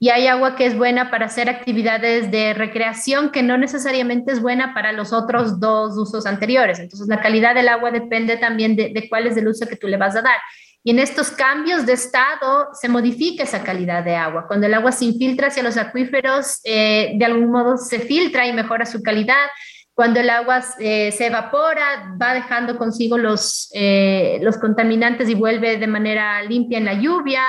y 0.03 0.09
hay 0.09 0.27
agua 0.27 0.57
que 0.57 0.65
es 0.65 0.77
buena 0.77 1.09
para 1.09 1.27
hacer 1.27 1.47
actividades 1.47 2.29
de 2.29 2.53
recreación 2.53 3.31
que 3.31 3.41
no 3.41 3.57
necesariamente 3.57 4.33
es 4.33 4.41
buena 4.41 4.73
para 4.73 4.91
los 4.91 5.13
otros 5.13 5.61
dos 5.61 5.97
usos 5.97 6.25
anteriores. 6.25 6.77
Entonces, 6.79 7.07
la 7.07 7.21
calidad 7.21 7.55
del 7.55 7.69
agua 7.69 7.89
depende 7.89 8.35
también 8.35 8.75
de, 8.75 9.07
cuál 9.07 9.27
es 9.27 9.37
el 9.37 9.47
uso 9.47 9.65
que 9.65 9.77
tú 9.77 9.87
le 9.87 9.95
vas 9.95 10.17
a 10.17 10.21
dar. 10.21 10.35
Y 10.83 10.91
en 10.91 10.99
estos 10.99 11.31
cambios 11.31 11.85
de 11.85 11.93
estado 11.93 12.67
se 12.73 12.89
modifica 12.89 13.43
esa 13.43 13.63
calidad 13.63 14.03
de 14.03 14.17
agua. 14.17 14.45
Cuando 14.45 14.67
el 14.67 14.73
agua 14.73 14.91
se 14.91 15.05
infiltra 15.05 15.47
hacia 15.47 15.63
los 15.63 15.77
acuíferos, 15.77 16.59
eh, 16.65 17.13
de 17.15 17.23
algún 17.23 17.49
modo 17.49 17.77
se 17.77 17.99
filtra 17.99 18.45
y 18.45 18.51
mejora 18.51 18.85
su 18.85 19.01
calidad. 19.01 19.47
Cuando 19.93 20.19
el 20.19 20.29
agua 20.29 20.63
eh, 20.79 21.11
se 21.11 21.27
evapora, 21.27 22.15
va 22.19 22.33
dejando 22.33 22.77
consigo 22.77 23.17
los, 23.17 23.69
eh, 23.73 24.39
los 24.41 24.57
contaminantes 24.57 25.29
y 25.29 25.35
vuelve 25.35 25.77
de 25.77 25.87
manera 25.87 26.41
limpia 26.43 26.79
en 26.79 26.85
la 26.85 26.95
lluvia. 26.95 27.43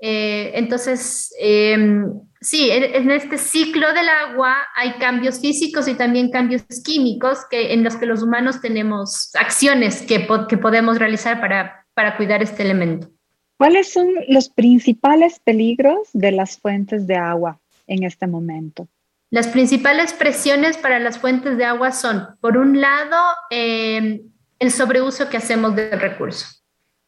Eh, 0.00 0.50
entonces, 0.54 1.32
em, 1.38 2.04
sí, 2.40 2.68
en, 2.70 3.10
este 3.12 3.38
ciclo 3.38 3.92
del 3.92 4.08
agua 4.08 4.56
hay 4.74 4.94
cambios 4.94 5.40
físicos 5.40 5.86
y 5.86 5.94
también 5.94 6.30
cambios 6.30 6.64
químicos 6.84 7.38
que, 7.48 7.72
en 7.72 7.84
los 7.84 7.94
que 7.96 8.06
los 8.06 8.22
humanos 8.22 8.60
tenemos 8.60 9.30
acciones 9.36 10.02
que, 10.02 10.26
que 10.48 10.58
podemos 10.58 10.98
realizar 10.98 11.40
para, 11.40 11.86
para 11.94 12.16
cuidar 12.16 12.42
este 12.42 12.64
elemento. 12.64 13.08
¿Cuáles 13.56 13.92
son 13.92 14.08
los 14.28 14.48
principales 14.48 15.38
peligros 15.38 16.08
de 16.12 16.32
las 16.32 16.58
fuentes 16.58 17.06
de 17.06 17.14
agua 17.14 17.60
en 17.86 18.02
este 18.02 18.26
momento? 18.26 18.88
Las 19.34 19.48
principales 19.48 20.12
presiones 20.12 20.76
para 20.76 21.00
las 21.00 21.18
fuentes 21.18 21.58
de 21.58 21.64
agua 21.64 21.90
son, 21.90 22.36
por 22.40 22.56
un 22.56 22.80
lado, 22.80 23.16
em, 23.50 24.20
el 24.60 24.70
sobreuso 24.70 25.28
que 25.28 25.36
hacemos 25.36 25.74
del 25.74 25.98
recurso. 25.98 26.46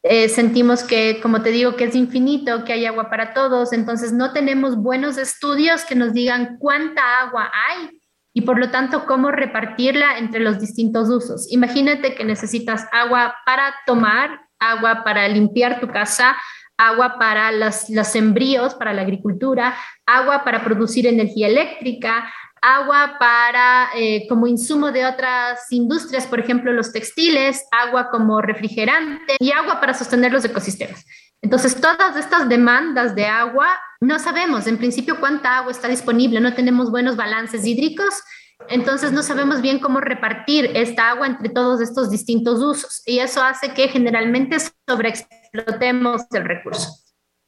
Eh, 0.03 0.27
sentimos 0.27 0.83
que, 0.83 1.21
como 1.21 1.41
te 1.41 1.51
digo, 1.51 1.77
que 1.77 1.85
es 1.85 1.95
infinito, 1.95 2.65
que 2.65 2.73
hay 2.73 2.85
agua 2.85 3.09
para 3.09 3.33
todos, 3.33 3.71
entonces 3.71 4.11
no 4.11 4.33
tenemos 4.33 4.75
buenos 4.75 5.17
estudios 5.17 5.85
que 5.85 5.95
nos 5.95 6.11
digan 6.11 6.57
cuánta 6.59 7.21
agua 7.21 7.49
hay 7.69 7.97
y 8.33 8.41
por 8.41 8.59
lo 8.59 8.71
tanto 8.71 9.05
cómo 9.05 9.31
repartirla 9.31 10.17
entre 10.17 10.41
los 10.41 10.59
distintos 10.59 11.07
usos. 11.07 11.49
Imagínate 11.49 12.13
que 12.13 12.25
necesitas 12.25 12.87
agua 12.91 13.37
para 13.45 13.73
tomar, 13.85 14.41
agua 14.59 15.05
para 15.05 15.29
limpiar 15.29 15.79
tu 15.79 15.87
casa, 15.87 16.35
agua 16.77 17.17
para 17.17 17.51
los, 17.51 17.89
los 17.89 18.07
sembríos, 18.07 18.75
para 18.75 18.93
la 18.93 19.01
agricultura, 19.01 19.75
agua 20.05 20.43
para 20.43 20.63
producir 20.63 21.07
energía 21.07 21.47
eléctrica, 21.47 22.31
agua 22.61 23.17
para 23.19 23.89
eh, 23.95 24.27
como 24.27 24.47
insumo 24.47 24.91
de 24.91 25.05
otras 25.05 25.71
industrias, 25.71 26.27
por 26.27 26.39
ejemplo, 26.39 26.71
los 26.73 26.91
textiles, 26.91 27.65
agua 27.71 28.09
como 28.09 28.41
refrigerante 28.41 29.35
y 29.39 29.51
agua 29.51 29.79
para 29.79 29.93
sostener 29.93 30.31
los 30.31 30.45
ecosistemas. 30.45 31.05
Entonces, 31.41 31.79
todas 31.79 32.15
estas 32.15 32.49
demandas 32.49 33.15
de 33.15 33.25
agua, 33.25 33.67
no 34.01 34.19
sabemos 34.19 34.67
en 34.67 34.77
principio 34.77 35.19
cuánta 35.19 35.57
agua 35.57 35.71
está 35.71 35.87
disponible, 35.87 36.39
no 36.39 36.53
tenemos 36.53 36.89
buenos 36.91 37.15
balances 37.15 37.65
hídricos, 37.65 38.21
entonces 38.69 39.11
no 39.11 39.23
sabemos 39.23 39.61
bien 39.61 39.79
cómo 39.79 40.01
repartir 40.01 40.71
esta 40.75 41.09
agua 41.09 41.27
entre 41.27 41.49
todos 41.49 41.81
estos 41.81 42.09
distintos 42.09 42.61
usos 42.61 43.01
y 43.05 43.19
eso 43.19 43.41
hace 43.41 43.73
que 43.73 43.87
generalmente 43.87 44.57
sobreexplotemos 44.87 46.23
el 46.31 46.45
recurso. 46.45 46.89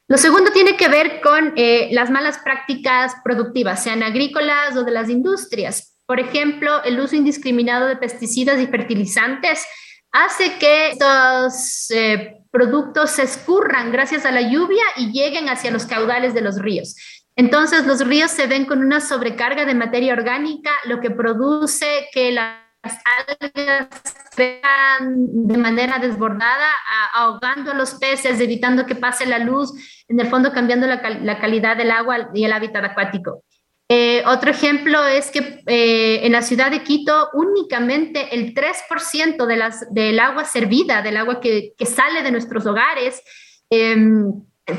Lo 0.07 0.17
segundo 0.17 0.51
tiene 0.51 0.75
que 0.75 0.87
ver 0.87 1.21
con 1.21 1.53
eh, 1.55 1.89
las 1.91 2.09
malas 2.09 2.39
prácticas 2.39 3.13
productivas, 3.23 3.83
sean 3.83 4.01
agrícolas 4.01 4.75
o 4.75 4.83
de 4.83 4.91
las 4.91 5.09
industrias. 5.09 5.97
Por 6.07 6.19
ejemplo, 6.19 6.83
el 6.83 6.99
uso 6.99 7.15
indiscriminado 7.15 7.87
de 7.87 7.95
pesticidas 7.95 8.59
y 8.59 8.65
fertilizantes 8.65 9.63
hace 10.11 10.57
que 10.57 10.89
estos 10.89 11.91
eh, 11.91 12.37
productos 12.49 13.11
se 13.11 13.23
escurran 13.23 13.91
gracias 13.91 14.25
a 14.25 14.31
la 14.31 14.41
lluvia 14.41 14.83
y 14.97 15.11
lleguen 15.11 15.49
hacia 15.49 15.69
los 15.69 15.85
caudales 15.85 16.33
de 16.33 16.41
los 16.41 16.59
ríos. 16.59 16.95
Entonces, 17.39 17.87
los 17.87 18.05
ríos 18.05 18.31
se 18.31 18.47
ven 18.47 18.65
con 18.65 18.83
una 18.83 18.99
sobrecarga 18.99 19.63
de 19.63 19.73
materia 19.73 20.11
orgánica, 20.11 20.71
lo 20.83 20.99
que 20.99 21.09
produce 21.09 22.09
que 22.11 22.33
las 22.33 22.57
algas 22.83 23.87
vean 24.35 25.15
de 25.47 25.57
manera 25.57 25.99
desbordada, 25.99 26.67
ahogando 27.13 27.71
a 27.71 27.75
los 27.75 27.93
peces, 27.93 28.41
evitando 28.41 28.85
que 28.85 28.95
pase 28.95 29.25
la 29.25 29.39
luz, 29.39 29.71
en 30.09 30.19
el 30.19 30.27
fondo 30.27 30.51
cambiando 30.51 30.85
la, 30.85 31.39
calidad 31.39 31.77
del 31.77 31.91
agua 31.91 32.29
y 32.33 32.43
el 32.43 32.51
hábitat 32.51 32.83
acuático. 32.83 33.45
Eh, 33.87 34.21
otro 34.25 34.51
ejemplo 34.51 35.07
es 35.07 35.31
que 35.31 35.63
eh, 35.65 36.25
en 36.25 36.33
la 36.33 36.41
ciudad 36.41 36.69
de 36.69 36.83
Quito 36.83 37.29
únicamente 37.31 38.35
el 38.35 38.53
3% 38.53 39.45
de 39.45 39.55
las, 39.55 39.93
del 39.93 40.19
agua 40.19 40.43
servida, 40.43 41.01
del 41.01 41.15
agua 41.15 41.39
que, 41.39 41.71
sale 41.85 42.21
de 42.21 42.31
nuestros 42.31 42.65
hogares, 42.65 43.23
eh, 43.69 43.95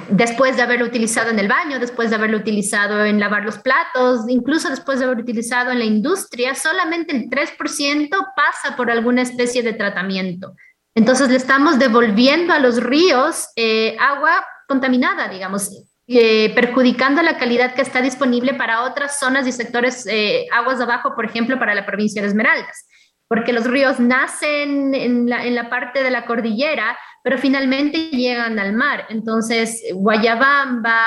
después 0.09 0.57
de 0.57 0.63
haberlo 0.63 0.87
utilizado 0.87 1.31
en 1.31 1.39
el 1.39 1.49
baño, 1.49 1.79
después 1.79 2.11
de 2.11 2.17
haberlo 2.17 2.39
utilizado 2.39 3.05
en 3.05 3.21
lavar 3.21 3.45
los 3.45 3.59
platos, 3.59 4.29
incluso 4.29 4.69
después 4.71 4.99
de 4.99 5.05
haberlo 5.05 5.23
utilizado 5.23 5.71
en 5.71 5.79
la 5.79 5.85
industria, 5.85 6.55
solamente 6.55 7.17
el 7.17 7.31
3% 7.31 8.09
pasa 8.37 8.77
por 8.77 8.91
alguna 8.91 9.23
especie 9.23 9.63
de 9.63 9.73
tratamiento. 9.73 10.55
Entonces 10.95 11.29
le 11.29 11.37
estamos 11.37 11.79
devolviendo 11.79 12.53
a 12.53 12.59
los 12.59 12.83
ríos 12.83 13.49
eh, 13.57 13.97
agua 14.01 14.45
contaminada, 14.67 15.29
digamos, 15.29 15.71
eh, 16.07 16.53
perjudicando 16.55 17.23
la 17.23 17.39
calidad 17.39 17.75
que 17.75 17.83
está 17.83 18.03
disponible 18.03 18.55
para 18.55 18.83
otras 18.83 19.19
zonas 19.21 19.47
y 19.47 19.53
sectores, 19.53 20.07
eh, 20.09 20.47
aguas 20.53 20.81
abajo, 20.81 21.15
por 21.15 21.25
ejemplo, 21.25 21.59
para 21.59 21.75
la 21.75 21.87
provincia 21.87 22.21
de 22.21 22.29
Esmeraldas, 22.29 22.89
porque 23.31 23.53
los 23.53 23.65
ríos 23.65 24.01
nacen 24.01 24.93
en 24.93 25.29
la, 25.29 25.47
en 25.47 25.55
parte 25.69 26.03
de 26.03 26.11
la 26.11 26.27
cordillera, 26.27 26.99
pero 27.23 27.39
finalmente 27.39 28.11
llegan 28.11 28.59
al 28.59 28.73
mar. 28.73 29.07
Entonces, 29.09 29.85
Guayabamba, 29.95 30.99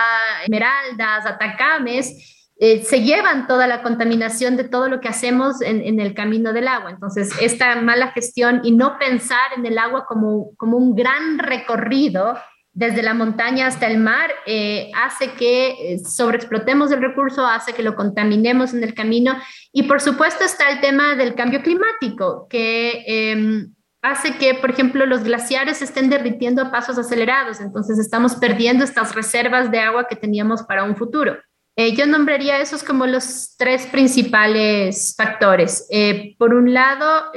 Esmeraldas, 0.44 1.26
Atacames, 1.26 2.48
eh, 2.58 2.82
se 2.82 3.02
llevan 3.02 3.46
toda 3.46 3.68
la 3.68 3.84
contaminación 3.84 4.56
de 4.56 4.64
todo 4.64 4.88
lo 4.88 5.02
que 5.02 5.10
hacemos 5.10 5.62
en, 5.62 6.00
el 6.00 6.14
camino 6.14 6.54
del 6.54 6.70
agua. 6.70 6.92
Entonces, 6.92 7.30
esta 7.42 7.76
mala 7.82 8.14
gestión 8.14 8.62
y 8.64 8.72
no 8.72 8.98
pensar 8.98 9.52
en 9.58 9.66
el 9.66 9.78
agua 9.78 10.06
como, 10.06 10.56
como 10.56 10.78
un 10.78 10.96
gran 10.96 11.40
recorrido 11.40 12.38
desde 12.74 13.04
la 13.04 13.14
montaña 13.14 13.68
hasta 13.68 13.86
el 13.86 14.00
mar 14.00 14.32
eh, 14.48 14.92
hace 14.96 15.34
que 15.34 15.94
eh, 15.94 16.00
sobreexplotemos 16.00 16.92
el 16.92 17.02
recurso, 17.02 17.46
hace 17.46 17.74
que 17.74 17.84
lo 17.84 17.96
contaminemos 17.96 18.74
en 18.74 18.84
el 18.84 18.96
camino. 18.96 19.38
Y 19.72 19.84
por 19.84 20.02
supuesto 20.02 20.44
está 20.44 20.70
el 20.70 20.82
tema 20.82 21.16
del 21.16 21.36
cambio 21.36 21.62
climático, 21.62 22.48
que 22.50 23.04
em, 23.06 23.74
hace 24.02 24.38
que, 24.38 24.56
por 24.56 24.72
ejemplo, 24.72 25.06
los 25.06 25.24
glaciares 25.24 25.82
estén 25.82 26.10
derritiendo 26.10 26.64
a 26.64 26.72
pasos 26.72 26.98
acelerados, 26.98 27.62
entonces 27.62 28.00
estamos 28.00 28.36
perdiendo 28.36 28.84
estas 28.84 29.14
reservas 29.14 29.72
de 29.72 29.80
agua 29.80 30.08
que 30.08 30.16
teníamos 30.16 30.64
para 30.64 30.84
un 30.84 30.96
futuro. 30.96 31.38
Eh, 31.76 31.96
yo 31.96 32.06
nombraría 32.06 32.60
esos 32.60 32.84
como 32.84 33.08
los 33.08 33.56
tres 33.58 33.88
principales 33.88 35.16
factores. 35.18 35.88
Eh, 35.90 36.36
por 36.38 36.54
un 36.54 36.72
lado, 36.72 37.32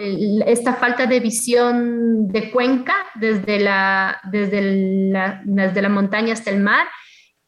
esta 0.47 0.75
falta 0.75 1.07
de 1.07 1.21
visión 1.21 2.29
de 2.29 2.51
cuenca 2.51 2.95
desde 3.15 3.59
la, 3.59 4.21
desde 4.31 4.61
la, 5.11 5.41
desde 5.45 5.81
la 5.81 5.89
montaña 5.89 6.35
hasta 6.35 6.51
el 6.51 6.61
mar. 6.61 6.87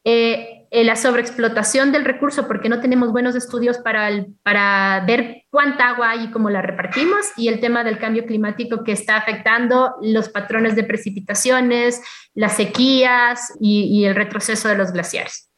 Eh, 0.03 0.65
la 0.71 0.95
sobreexplotación 0.95 1.91
del 1.91 2.05
recurso 2.05 2.47
porque 2.47 2.69
no 2.69 2.79
tenemos 2.79 3.11
buenos 3.11 3.35
estudios 3.35 3.77
para, 3.79 4.25
para 4.41 5.03
ver 5.05 5.43
cuánta 5.51 5.89
agua 5.89 6.11
hay 6.11 6.25
y 6.25 6.31
cómo 6.31 6.49
la 6.49 6.61
repartimos, 6.61 7.25
y 7.37 7.47
el 7.47 7.59
tema 7.59 7.83
del 7.83 7.97
cambio 7.97 8.25
climático 8.25 8.83
que 8.83 8.91
está 8.91 9.17
afectando 9.17 9.95
los 10.01 10.29
patrones 10.29 10.75
de 10.75 10.83
precipitaciones, 10.83 12.01
las 12.35 12.55
sequías 12.55 13.51
y 13.59 14.05
el 14.05 14.15
retroceso 14.15 14.69
de 14.69 14.77
los 14.77 14.91
glaciares. 14.91 15.48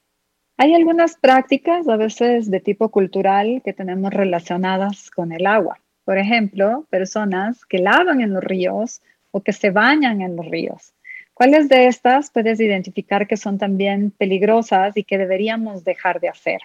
Hay 0.61 0.75
algunas 0.75 1.17
prácticas, 1.17 1.87
a 1.87 1.97
veces 1.97 2.51
de 2.51 2.59
tipo 2.59 2.89
cultural, 2.89 3.63
que 3.65 3.73
tenemos 3.73 4.13
relacionadas 4.13 5.09
con 5.09 5.31
el 5.31 5.47
agua. 5.47 5.79
Por 6.05 6.19
ejemplo, 6.19 6.85
personas 6.91 7.65
que 7.65 7.79
lavan 7.79 8.21
en 8.21 8.31
los 8.31 8.43
ríos 8.43 9.01
o 9.31 9.41
que 9.41 9.53
se 9.53 9.71
bañan 9.71 10.21
en 10.21 10.35
los 10.35 10.45
ríos. 10.45 10.93
¿Cuáles 11.33 11.67
de 11.67 11.87
estas 11.87 12.29
puedes 12.29 12.59
identificar 12.59 13.25
que 13.25 13.37
son 13.37 13.57
también 13.57 14.11
peligrosas 14.11 14.95
y 14.95 15.03
que 15.03 15.17
deberíamos 15.17 15.83
dejar 15.83 16.19
de 16.19 16.29
hacer? 16.29 16.61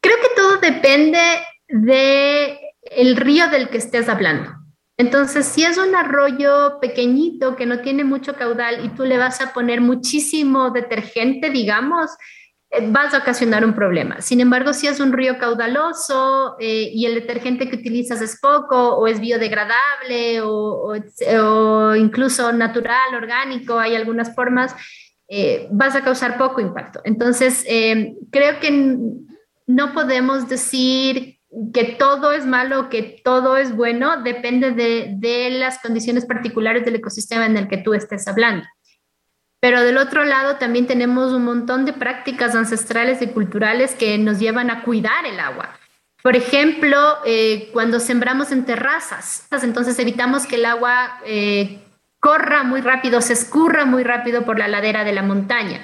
Creo 0.00 0.16
que 0.22 0.34
todo 0.34 0.56
depende 0.56 1.20
del 1.68 2.56
el 2.96 3.14
río 3.14 3.48
del 3.50 3.68
que 3.68 3.76
estés 3.76 4.08
hablando. 4.08 4.52
Entonces, 4.96 5.44
si 5.44 5.64
es 5.64 5.76
un 5.76 5.94
arroyo 5.94 6.80
pequeñito 6.80 7.56
que 7.56 7.66
no 7.66 7.80
tiene 7.80 8.04
mucho 8.04 8.36
caudal 8.36 8.86
y 8.86 8.88
tú 8.88 9.04
le 9.04 9.18
vas 9.18 9.42
a 9.42 9.52
poner 9.52 9.82
muchísimo 9.82 10.70
detergente, 10.70 11.50
digamos, 11.50 12.10
vas 12.88 13.14
a 13.14 13.18
ocasionar 13.18 13.64
un 13.64 13.74
problema. 13.74 14.20
Sin 14.20 14.40
embargo, 14.40 14.72
si 14.72 14.86
es 14.86 15.00
un 15.00 15.12
río 15.12 15.38
caudaloso 15.38 16.56
eh, 16.58 16.90
y 16.92 17.06
el 17.06 17.14
detergente 17.14 17.68
que 17.68 17.76
utilizas 17.76 18.20
es 18.20 18.38
poco 18.40 18.96
o 18.96 19.06
es 19.06 19.20
biodegradable 19.20 20.40
o, 20.42 21.94
incluso 21.96 22.52
natural, 22.52 23.14
orgánico, 23.14 23.78
hay 23.78 23.94
algunas 23.94 24.34
formas, 24.34 24.74
eh, 25.28 25.68
vas 25.70 25.96
a 25.96 26.02
causar 26.02 26.38
poco 26.38 26.60
impacto. 26.60 27.00
Entonces, 27.04 27.64
creo 28.30 28.60
que 28.60 28.70
no 29.66 29.92
podemos 29.92 30.48
decir 30.48 31.38
que 31.72 31.84
todo 31.98 32.32
es 32.32 32.46
malo, 32.46 32.88
que 32.88 33.20
todo 33.24 33.56
es 33.56 33.74
bueno, 33.74 34.22
depende 34.22 34.72
de 34.72 35.50
las 35.50 35.78
condiciones 35.78 36.26
particulares 36.26 36.84
del 36.84 36.96
ecosistema 36.96 37.46
en 37.46 37.56
el 37.56 37.68
que 37.68 37.78
tú 37.78 37.94
estés 37.94 38.26
hablando. 38.26 38.66
Pero 39.64 39.80
del 39.80 39.96
otro 39.96 40.26
lado 40.26 40.56
también 40.56 40.86
tenemos 40.86 41.32
un 41.32 41.42
montón 41.42 41.86
de 41.86 41.94
prácticas 41.94 42.54
ancestrales 42.54 43.22
y 43.22 43.28
culturales 43.28 43.94
que 43.94 44.18
nos 44.18 44.38
llevan 44.38 44.68
a 44.68 44.82
cuidar 44.82 45.24
el 45.24 45.40
agua. 45.40 45.70
Por 46.22 46.36
ejemplo, 46.36 46.98
eh, 47.24 47.70
cuando 47.72 47.98
sembramos 47.98 48.52
en 48.52 48.66
terrazas, 48.66 49.48
entonces 49.62 49.98
evitamos 49.98 50.44
que 50.44 50.56
el 50.56 50.66
agua 50.66 51.18
eh, 51.24 51.78
corra 52.20 52.62
muy 52.62 52.82
rápido, 52.82 53.22
se 53.22 53.32
escurra 53.32 53.86
muy 53.86 54.04
rápido 54.04 54.44
por 54.44 54.58
la 54.58 54.68
ladera 54.68 55.02
de 55.02 55.14
la 55.14 55.22
montaña, 55.22 55.80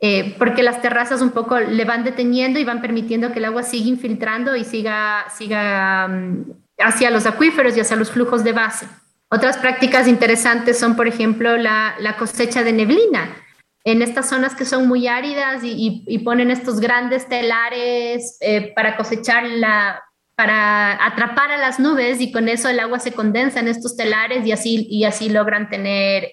eh, 0.00 0.36
porque 0.38 0.62
las 0.62 0.80
terrazas 0.80 1.20
un 1.20 1.32
poco 1.32 1.58
le 1.58 1.84
van 1.84 2.04
deteniendo 2.04 2.60
y 2.60 2.64
van 2.64 2.80
permitiendo 2.80 3.32
que 3.32 3.40
el 3.40 3.46
agua 3.46 3.64
siga 3.64 3.88
infiltrando 3.88 4.54
y 4.54 4.64
siga, 4.64 5.24
siga 5.36 6.06
mm, 6.06 6.52
hacia 6.78 7.10
los 7.10 7.26
acuíferos 7.26 7.76
y 7.76 7.80
hacia 7.80 7.96
los 7.96 8.12
flujos 8.12 8.44
de 8.44 8.52
base. 8.52 8.86
Otras 9.30 9.58
prácticas 9.58 10.08
interesantes 10.08 10.78
son, 10.78 10.96
por 10.96 11.06
ejemplo, 11.06 11.56
la, 11.56 12.16
cosecha 12.18 12.62
de 12.62 12.72
neblina. 12.72 13.36
En 13.84 14.02
estas 14.02 14.28
zonas 14.28 14.54
que 14.54 14.64
son 14.64 14.88
muy 14.88 15.06
áridas 15.06 15.60
y, 15.62 16.18
ponen 16.24 16.50
estos 16.50 16.80
grandes 16.80 17.28
telares 17.28 18.38
eh, 18.40 18.72
para 18.74 18.96
cosechar 18.96 19.44
la, 19.44 20.02
para 20.34 21.04
atrapar 21.04 21.50
a 21.50 21.58
las 21.58 21.78
nubes 21.78 22.20
y 22.20 22.32
con 22.32 22.48
eso 22.48 22.68
el 22.68 22.80
agua 22.80 23.00
se 23.00 23.12
condensa 23.12 23.60
en 23.60 23.68
estos 23.68 23.96
telares 23.96 24.46
y 24.46 24.52
así, 24.52 24.86
y 24.88 25.04
así 25.04 25.28
logran 25.28 25.68
tener, 25.68 26.32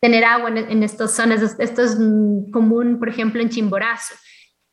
tener 0.00 0.24
agua 0.24 0.50
en, 0.50 0.82
estas 0.82 1.16
zonas. 1.16 1.56
Esto 1.58 1.82
es 1.82 1.96
común, 2.52 2.98
por 2.98 3.08
ejemplo, 3.08 3.42
en 3.42 3.48
Chimborazo. 3.48 4.14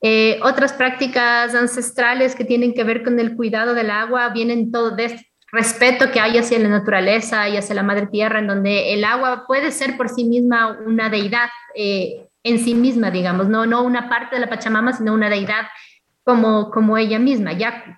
Eh, 0.01 0.39
otras 0.43 0.73
prácticas 0.73 1.55
ancestrales 1.55 2.35
que 2.35 2.45
tienen 2.45 2.73
que 2.73 2.83
ver 2.83 3.03
con 3.03 3.19
el 3.19 3.35
cuidado 3.35 3.73
del 3.73 3.89
agua 3.89 4.29
vienen 4.29 4.71
todo 4.71 4.91
de, 4.91 5.25
respeto 5.55 6.11
que 6.11 6.19
hay 6.19 6.37
hacia 6.37 6.59
la 6.59 6.69
naturaleza 6.69 7.47
y 7.49 7.57
hacia 7.57 7.75
la 7.75 7.83
madre 7.83 8.07
tierra, 8.07 8.39
en 8.39 8.47
donde 8.47 8.93
el 8.93 9.03
agua 9.03 9.45
puede 9.47 9.71
ser 9.71 9.97
por 9.97 10.09
sí 10.09 10.25
misma 10.25 10.77
una 10.85 11.09
deidad 11.09 11.49
eh, 11.73 12.27
en 12.43 12.59
sí 12.59 12.75
misma, 12.75 13.09
digamos, 13.09 13.47
no, 13.47 13.65
no 13.65 13.83
una 13.83 14.09
parte 14.09 14.35
de 14.35 14.41
la 14.41 14.49
Pachamama, 14.49 14.93
sino 14.93 15.13
una 15.13 15.29
deidad 15.29 15.63
como, 16.23 16.69
como 16.69 16.97
ella 16.97 17.17
misma, 17.17 17.53
Yaku. 17.53 17.91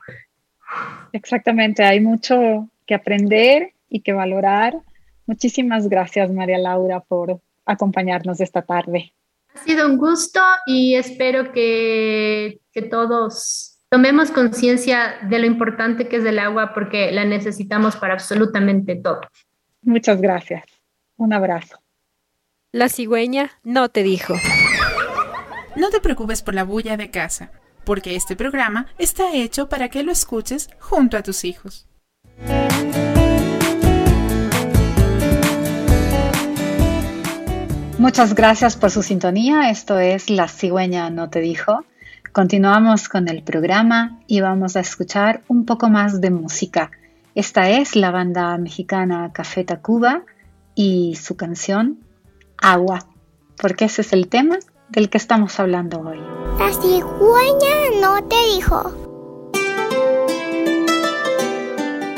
Exactamente, 1.11 1.83
hay 1.83 1.99
mucho 1.99 2.69
que 2.85 2.95
aprender 2.95 3.73
y 3.89 4.01
que 4.01 4.13
valorar. 4.13 4.77
Muchísimas 5.25 5.89
gracias, 5.89 6.31
María 6.31 6.57
Laura, 6.57 7.01
por 7.01 7.41
acompañarnos 7.65 8.39
esta 8.39 8.61
tarde. 8.61 9.13
Ha 9.53 9.59
sido 9.63 9.87
un 9.87 9.97
gusto 9.97 10.39
y 10.65 10.95
espero 10.95 11.51
que, 11.51 12.59
que 12.71 12.83
todos 12.83 13.76
tomemos 13.89 14.31
conciencia 14.31 15.15
de 15.29 15.39
lo 15.39 15.45
importante 15.45 16.07
que 16.07 16.17
es 16.17 16.25
el 16.25 16.39
agua 16.39 16.73
porque 16.73 17.11
la 17.11 17.25
necesitamos 17.25 17.95
para 17.95 18.13
absolutamente 18.13 18.95
todo. 18.95 19.21
Muchas 19.81 20.21
gracias. 20.21 20.63
Un 21.15 21.33
abrazo. 21.33 21.79
La 22.71 22.89
cigüeña 22.89 23.51
no 23.63 23.89
te 23.89 24.03
dijo. 24.03 24.35
No 25.75 25.89
te 25.89 26.01
preocupes 26.01 26.41
por 26.41 26.53
la 26.53 26.63
bulla 26.63 26.97
de 26.97 27.09
casa, 27.11 27.51
porque 27.85 28.15
este 28.15 28.35
programa 28.35 28.87
está 28.97 29.33
hecho 29.33 29.69
para 29.69 29.89
que 29.89 30.03
lo 30.03 30.11
escuches 30.11 30.69
junto 30.79 31.17
a 31.17 31.23
tus 31.23 31.45
hijos. 31.45 31.87
Muchas 37.97 38.35
gracias 38.35 38.75
por 38.75 38.91
su 38.91 39.01
sintonía. 39.01 39.69
Esto 39.69 39.97
es 39.97 40.29
La 40.29 40.47
cigüeña 40.47 41.09
no 41.09 41.29
te 41.29 41.39
dijo. 41.39 41.83
Continuamos 42.31 43.09
con 43.09 43.27
el 43.27 43.43
programa 43.43 44.19
y 44.27 44.41
vamos 44.41 44.75
a 44.75 44.79
escuchar 44.79 45.41
un 45.47 45.65
poco 45.65 45.89
más 45.89 46.21
de 46.21 46.29
música. 46.29 46.91
Esta 47.35 47.69
es 47.69 47.95
la 47.95 48.11
banda 48.11 48.57
mexicana 48.57 49.31
Café 49.33 49.63
Tacuba 49.63 50.23
y 50.75 51.15
su 51.15 51.35
canción 51.35 51.99
Agua, 52.57 53.07
porque 53.59 53.85
ese 53.85 54.01
es 54.01 54.13
el 54.13 54.27
tema 54.27 54.57
del 54.89 55.09
que 55.09 55.17
estamos 55.17 55.59
hablando 55.59 55.99
hoy. 55.99 56.19
La 56.59 56.71
cigüeña 56.71 58.01
no 58.01 58.23
te 58.23 58.35
dijo. 58.55 58.93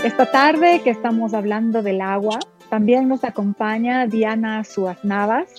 Esta 0.04 0.32
tarde 0.32 0.82
que 0.84 0.89
estamos 0.89 1.34
hablando 1.34 1.82
del 1.84 2.02
agua, 2.02 2.39
también 2.69 3.10
nos 3.10 3.24
acompaña 3.24 4.08
Diana 4.08 4.63
Suaz 4.63 5.04
Navas, 5.04 5.50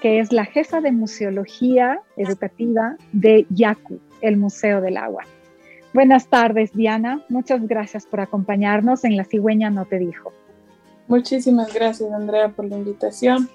que 0.00 0.20
es 0.20 0.32
la 0.32 0.44
jefa 0.44 0.80
de 0.80 0.92
museología 0.92 2.00
educativa 2.16 2.96
de 3.12 3.46
Yaku, 3.50 4.00
el 4.20 4.36
Museo 4.36 4.80
del 4.80 4.96
Agua. 4.96 5.24
Buenas 5.94 6.28
tardes, 6.28 6.72
Diana. 6.72 7.24
Muchas 7.28 7.66
gracias 7.66 8.06
por 8.06 8.20
acompañarnos 8.20 9.04
en 9.04 9.16
La 9.16 9.24
Cigüeña 9.24 9.70
No 9.70 9.86
Te 9.86 9.98
Dijo. 9.98 10.32
Muchísimas 11.06 11.72
gracias, 11.72 12.12
Andrea, 12.12 12.50
por 12.50 12.66
la 12.66 12.76
invitación. 12.76 13.48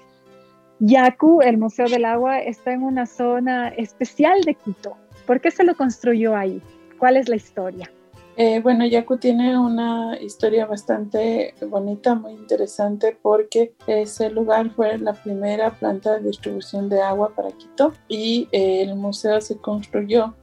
Yaku, 0.80 1.40
el 1.42 1.56
Museo 1.56 1.88
del 1.88 2.04
Agua, 2.04 2.40
está 2.40 2.72
en 2.72 2.82
una 2.82 3.06
zona 3.06 3.68
especial 3.68 4.40
de 4.42 4.54
Quito. 4.54 4.96
¿Por 5.26 5.40
qué 5.40 5.50
se 5.50 5.64
lo 5.64 5.76
construyó 5.76 6.36
ahí? 6.36 6.60
¿Cuál 6.98 7.16
es 7.16 7.28
la 7.28 7.36
historia? 7.36 7.90
Eh, 8.36 8.60
bueno, 8.60 8.84
Yaku 8.84 9.18
tiene 9.18 9.56
una 9.56 10.18
historia 10.20 10.66
bastante 10.66 11.54
bonita, 11.68 12.16
muy 12.16 12.32
interesante, 12.32 13.16
porque 13.20 13.74
ese 13.86 14.28
lugar 14.30 14.70
fue 14.70 14.98
la 14.98 15.12
primera 15.12 15.70
planta 15.70 16.14
de 16.14 16.28
distribución 16.28 16.88
de 16.88 17.00
agua 17.00 17.32
para 17.34 17.52
Quito 17.52 17.92
y 18.08 18.48
eh, 18.50 18.82
el 18.82 18.96
museo 18.96 19.40
se 19.40 19.56
construyó 19.58 20.34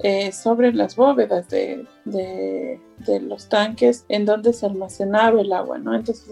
eh, 0.00 0.32
sobre 0.32 0.72
las 0.72 0.96
bóvedas 0.96 1.48
de, 1.48 1.86
de, 2.04 2.80
los 3.20 3.48
tanques 3.48 4.04
en 4.08 4.24
donde 4.24 4.52
se 4.52 4.66
almacenaba 4.66 5.40
el 5.40 5.52
agua, 5.52 5.78
¿no? 5.78 5.94
Entonces 5.94 6.28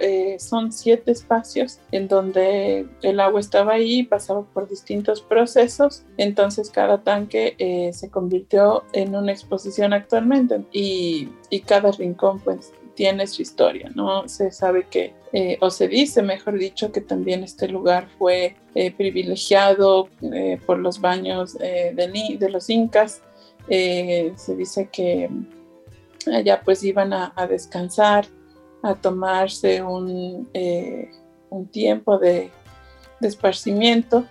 eh, 0.00 0.36
son 0.38 0.70
siete 0.70 1.10
espacios 1.12 1.80
en 1.92 2.08
donde 2.08 2.86
el 3.02 3.20
agua 3.20 3.40
estaba 3.40 3.72
ahí, 3.72 4.02
pasaba 4.02 4.42
por 4.42 4.68
distintos 4.68 5.22
procesos, 5.22 6.04
entonces 6.18 6.70
cada 6.70 7.02
tanque 7.02 7.54
eh, 7.58 7.92
se 7.94 8.10
convirtió 8.10 8.84
en 8.92 9.16
una 9.16 9.32
exposición 9.32 9.94
actualmente 9.94 10.62
y, 10.70 11.30
y 11.48 11.60
cada 11.60 11.90
rincón 11.90 12.40
pues 12.40 12.72
tiene 12.94 13.26
su 13.26 13.42
historia, 13.42 13.90
¿no? 13.94 14.28
Se 14.28 14.50
sabe 14.50 14.86
que, 14.88 15.14
eh, 15.32 15.58
o 15.60 15.70
se 15.70 15.88
dice, 15.88 16.22
mejor 16.22 16.58
dicho, 16.58 16.92
que 16.92 17.00
también 17.00 17.42
este 17.44 17.68
lugar 17.68 18.08
fue 18.18 18.56
eh, 18.74 18.92
privilegiado 18.92 20.08
eh, 20.22 20.60
por 20.64 20.78
los 20.78 21.00
baños 21.00 21.54
de, 21.54 22.48
los 22.50 22.70
incas. 22.70 23.22
se 23.68 24.56
dice 24.56 24.88
que 24.92 25.30
allá 26.32 26.62
pues 26.64 26.82
iban 26.84 27.12
a, 27.12 27.32
descansar 27.48 28.26
a 28.82 28.94
tomarse 28.94 29.82
un, 29.82 30.48
un 31.50 31.66
tiempo 31.68 32.18
de, 32.18 32.50
de 33.20 33.28
esparcimiento 33.28 34.26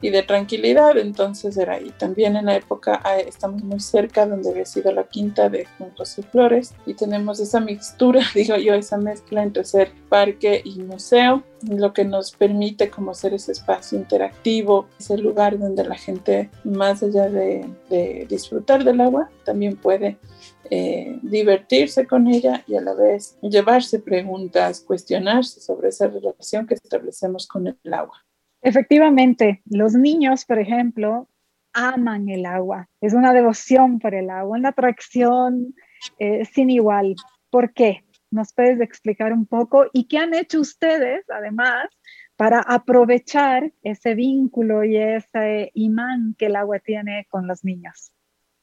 y 0.00 0.10
de 0.10 0.22
tranquilidad, 0.22 0.96
entonces 0.96 1.56
era 1.56 1.74
ahí. 1.74 1.92
También 1.98 2.36
en 2.36 2.46
la 2.46 2.56
época 2.56 3.00
ah, 3.04 3.18
estamos 3.18 3.62
muy 3.62 3.80
cerca 3.80 4.26
donde 4.26 4.50
había 4.50 4.64
sido 4.64 4.92
la 4.92 5.04
quinta 5.04 5.48
de 5.48 5.66
Juan 5.76 5.90
José 5.96 6.22
Flores 6.22 6.74
y 6.86 6.94
tenemos 6.94 7.40
esa 7.40 7.60
mixtura, 7.60 8.22
digo 8.34 8.56
yo, 8.56 8.74
esa 8.74 8.96
mezcla 8.96 9.42
entre 9.42 9.64
ser 9.64 9.92
parque 10.08 10.62
y 10.64 10.80
museo, 10.82 11.42
lo 11.68 11.92
que 11.92 12.04
nos 12.04 12.32
permite 12.32 12.90
como 12.90 13.14
ser 13.14 13.34
ese 13.34 13.52
espacio 13.52 13.98
interactivo, 13.98 14.86
ese 14.98 15.18
lugar 15.18 15.58
donde 15.58 15.84
la 15.84 15.96
gente, 15.96 16.50
más 16.64 17.02
allá 17.02 17.28
de, 17.28 17.68
disfrutar 18.28 18.84
del 18.84 19.00
agua, 19.00 19.30
también 19.44 19.76
puede 19.76 20.18
eh, 20.70 21.18
divertirse 21.22 22.06
con 22.06 22.28
ella 22.28 22.62
y 22.66 22.76
a 22.76 22.80
la 22.80 22.94
vez 22.94 23.38
llevarse 23.42 23.98
preguntas, 23.98 24.80
cuestionarse 24.80 25.60
sobre 25.60 25.88
esa 25.88 26.06
relación 26.06 26.66
que 26.66 26.74
establecemos 26.74 27.46
con 27.46 27.66
el 27.66 27.94
agua. 27.94 28.27
Efectivamente, 28.62 29.62
los 29.66 29.94
niños, 29.94 30.44
por 30.44 30.58
ejemplo, 30.58 31.28
aman 31.72 32.28
el 32.28 32.44
agua. 32.46 32.88
Es 33.00 33.14
una 33.14 33.32
devoción 33.32 33.98
por 33.98 34.14
el 34.14 34.30
agua, 34.30 34.58
una 34.58 34.70
atracción 34.70 35.74
eh, 36.18 36.44
sin 36.44 36.70
igual. 36.70 37.14
¿Por 37.50 37.72
qué? 37.72 38.04
¿Nos 38.30 38.52
puedes 38.52 38.80
explicar 38.80 39.32
un 39.32 39.46
poco? 39.46 39.86
¿Y 39.92 40.06
qué 40.06 40.18
han 40.18 40.34
hecho 40.34 40.60
ustedes, 40.60 41.24
además, 41.30 41.88
para 42.36 42.60
aprovechar 42.60 43.72
ese 43.82 44.14
vínculo 44.14 44.84
y 44.84 44.96
ese 44.96 45.70
imán 45.74 46.34
que 46.36 46.46
el 46.46 46.56
agua 46.56 46.78
tiene 46.80 47.26
con 47.30 47.46
los 47.46 47.64
niños? 47.64 48.12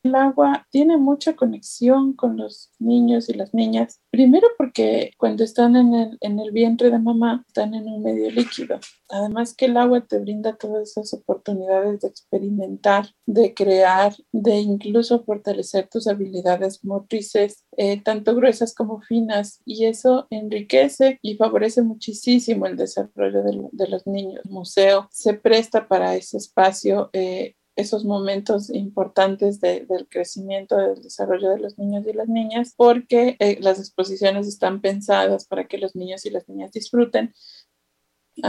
El 0.05 0.13
agua 0.13 0.67
tiene 0.69 0.97
mucha 0.97 1.35
conexión 1.35 2.13
con 2.13 2.37
los 2.37 2.69
niños 2.77 3.27
y 3.27 3.33
las 3.33 3.55
niñas. 3.55 4.01
Primero 4.11 4.47
porque 4.55 5.09
cuando 5.17 5.43
están 5.43 5.75
en 5.75 5.95
el, 5.95 6.17
en 6.21 6.39
el 6.39 6.51
vientre 6.51 6.91
de 6.91 6.99
mamá 6.99 7.43
están 7.47 7.73
en 7.73 7.87
un 7.87 8.03
medio 8.03 8.29
líquido. 8.29 8.79
Además 9.09 9.55
que 9.55 9.65
el 9.65 9.77
agua 9.77 10.01
te 10.01 10.19
brinda 10.19 10.57
todas 10.57 10.89
esas 10.89 11.11
oportunidades 11.15 12.01
de 12.01 12.07
experimentar, 12.07 13.07
de 13.25 13.55
crear, 13.55 14.13
de 14.31 14.59
incluso 14.59 15.23
fortalecer 15.23 15.87
tus 15.89 16.05
habilidades 16.05 16.85
motrices, 16.85 17.63
eh, 17.75 17.99
tanto 17.99 18.35
gruesas 18.35 18.75
como 18.75 19.01
finas. 19.01 19.59
Y 19.65 19.85
eso 19.85 20.27
enriquece 20.29 21.17
y 21.23 21.35
favorece 21.35 21.81
muchísimo 21.81 22.67
el 22.67 22.77
desarrollo 22.77 23.41
de, 23.41 23.87
los 23.87 24.05
niños. 24.05 24.41
El 24.45 24.51
museo 24.51 25.07
se 25.09 25.33
presta 25.33 25.87
para 25.87 26.15
ese 26.15 26.37
espacio. 26.37 27.09
Eh, 27.11 27.55
esos 27.75 28.05
momentos 28.05 28.69
importantes 28.69 29.59
del 29.59 30.07
crecimiento, 30.09 30.77
del 30.77 31.01
desarrollo 31.01 31.49
de 31.49 31.59
los 31.59 31.77
niños 31.77 32.05
y 32.07 32.13
las 32.13 32.27
niñas, 32.27 32.73
porque 32.75 33.35
eh, 33.39 33.57
las 33.61 33.79
exposiciones 33.79 34.47
están 34.47 34.81
pensadas 34.81 35.45
para 35.45 35.67
que 35.67 35.77
los 35.77 35.95
niños 35.95 36.25
y 36.25 36.29
las 36.29 36.47
niñas 36.47 36.71
disfruten. 36.71 37.33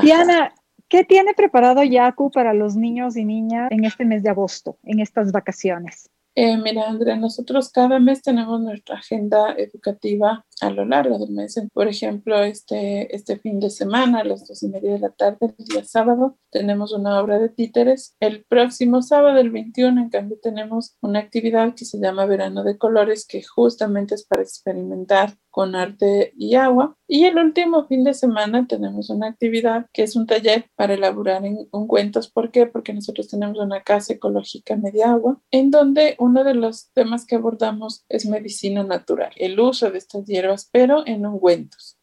Diana, 0.03 0.55
¿qué 0.89 1.05
tiene 1.05 1.35
preparado 1.35 1.83
Yaku 1.83 2.31
para 2.31 2.55
los 2.55 2.77
niños 2.77 3.17
y 3.17 3.25
niñas 3.25 3.69
en 3.71 3.85
este 3.85 4.05
mes 4.05 4.23
de 4.23 4.31
agosto, 4.31 4.79
en 4.83 5.01
estas 5.01 5.33
vacaciones? 5.33 6.09
Eh, 6.39 6.59
mira, 6.59 6.87
Andrea, 6.87 7.17
nosotros 7.17 7.71
cada 7.71 7.99
mes 7.99 8.21
tenemos 8.21 8.61
nuestra 8.61 8.97
agenda 8.97 9.55
educativa 9.57 10.45
a 10.61 10.71
lo 10.71 10.85
largo 10.85 11.19
del 11.19 11.31
mes. 11.31 11.61
Por 11.73 11.89
ejemplo, 11.89 12.43
este, 12.43 13.15
este 13.15 13.39
fin 13.39 13.61
de 13.61 13.71
semana, 13.71 14.21
a 14.21 14.25
las 14.25 14.47
dos 14.47 14.63
y 14.63 14.69
media 14.69 14.93
de 14.93 14.99
la 14.99 15.11
tarde, 15.11 15.55
el 15.59 15.65
día 15.65 15.85
sábado, 15.85 16.39
tenemos 16.51 16.93
una 16.93 17.21
obra 17.21 17.39
de 17.39 17.49
títeres. 17.49 18.17
El 18.21 18.45
próximo 18.45 19.03
sábado, 19.03 19.39
el 19.39 19.51
21, 19.51 20.01
en 20.01 20.11
cambio, 20.11 20.39
tenemos 20.43 20.97
una 21.01 21.19
actividad 21.19 21.75
que 21.75 21.85
se 21.85 21.99
llama 21.99 22.27
Verano 22.27 22.65
de 22.65 22.79
Colores, 22.79 23.27
que 23.27 23.43
justamente 23.43 24.15
es 24.15 24.25
para 24.25 24.43
experimentar 24.43 25.35
con 25.51 25.75
arte 25.75 26.35
y 26.37 26.55
agua. 26.55 26.97
Y 27.09 27.25
el 27.25 27.39
último 27.39 27.87
fin 27.87 28.05
de 28.05 28.13
semana 28.13 28.67
tenemos 28.67 29.09
una 29.09 29.29
actividad 29.29 29.87
que 29.93 30.03
es 30.03 30.15
un 30.15 30.27
taller 30.27 30.67
para 30.77 30.93
elaborar 30.93 31.47
en, 31.47 31.67
cuentos. 31.87 32.31
¿Por 32.31 32.51
qué? 32.51 32.67
Porque 32.67 32.93
nosotros 32.93 33.29
tenemos 33.29 33.59
una 33.59 33.83
casa 33.83 34.13
ecológica 34.13 34.77
media 34.77 35.13
agua, 35.13 35.41
en 35.51 35.71
donde 35.71 36.17
uno 36.19 36.45
de 36.45 36.53
los 36.53 36.91
temas 36.93 37.25
que 37.25 37.37
abordamos 37.37 38.05
es 38.11 38.27
medicina 38.27 38.83
natural, 38.83 39.33
el 39.37 39.59
uso 39.59 39.91
de 39.91 39.97
estas 39.97 40.27
hierbas 40.27 40.46
pero 40.73 41.07
en 41.07 41.27
ungüentos. 41.27 41.97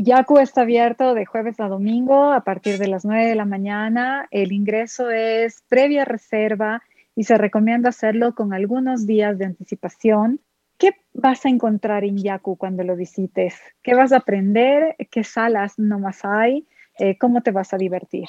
Yacu 0.00 0.38
está 0.38 0.60
abierto 0.60 1.14
de 1.14 1.26
jueves 1.26 1.58
a 1.58 1.66
domingo 1.66 2.32
a 2.32 2.44
partir 2.44 2.78
de 2.78 2.86
las 2.86 3.04
9 3.04 3.26
de 3.26 3.34
la 3.34 3.44
mañana. 3.44 4.28
El 4.30 4.52
ingreso 4.52 5.10
es 5.10 5.62
previa 5.68 6.04
reserva 6.04 6.82
y 7.16 7.24
se 7.24 7.36
recomienda 7.36 7.88
hacerlo 7.88 8.32
con 8.34 8.54
algunos 8.54 9.06
días 9.06 9.38
de 9.38 9.46
anticipación. 9.46 10.40
¿Qué 10.78 10.92
vas 11.12 11.44
a 11.44 11.48
encontrar 11.48 12.04
en 12.04 12.16
Yaku 12.16 12.56
cuando 12.56 12.84
lo 12.84 12.94
visites? 12.94 13.56
¿Qué 13.82 13.96
vas 13.96 14.12
a 14.12 14.18
aprender? 14.18 14.94
¿Qué 15.10 15.24
salas 15.24 15.80
nomás 15.80 16.24
hay? 16.24 16.68
Eh, 16.98 17.18
¿Cómo 17.18 17.42
te 17.42 17.50
vas 17.50 17.74
a 17.74 17.76
divertir? 17.76 18.28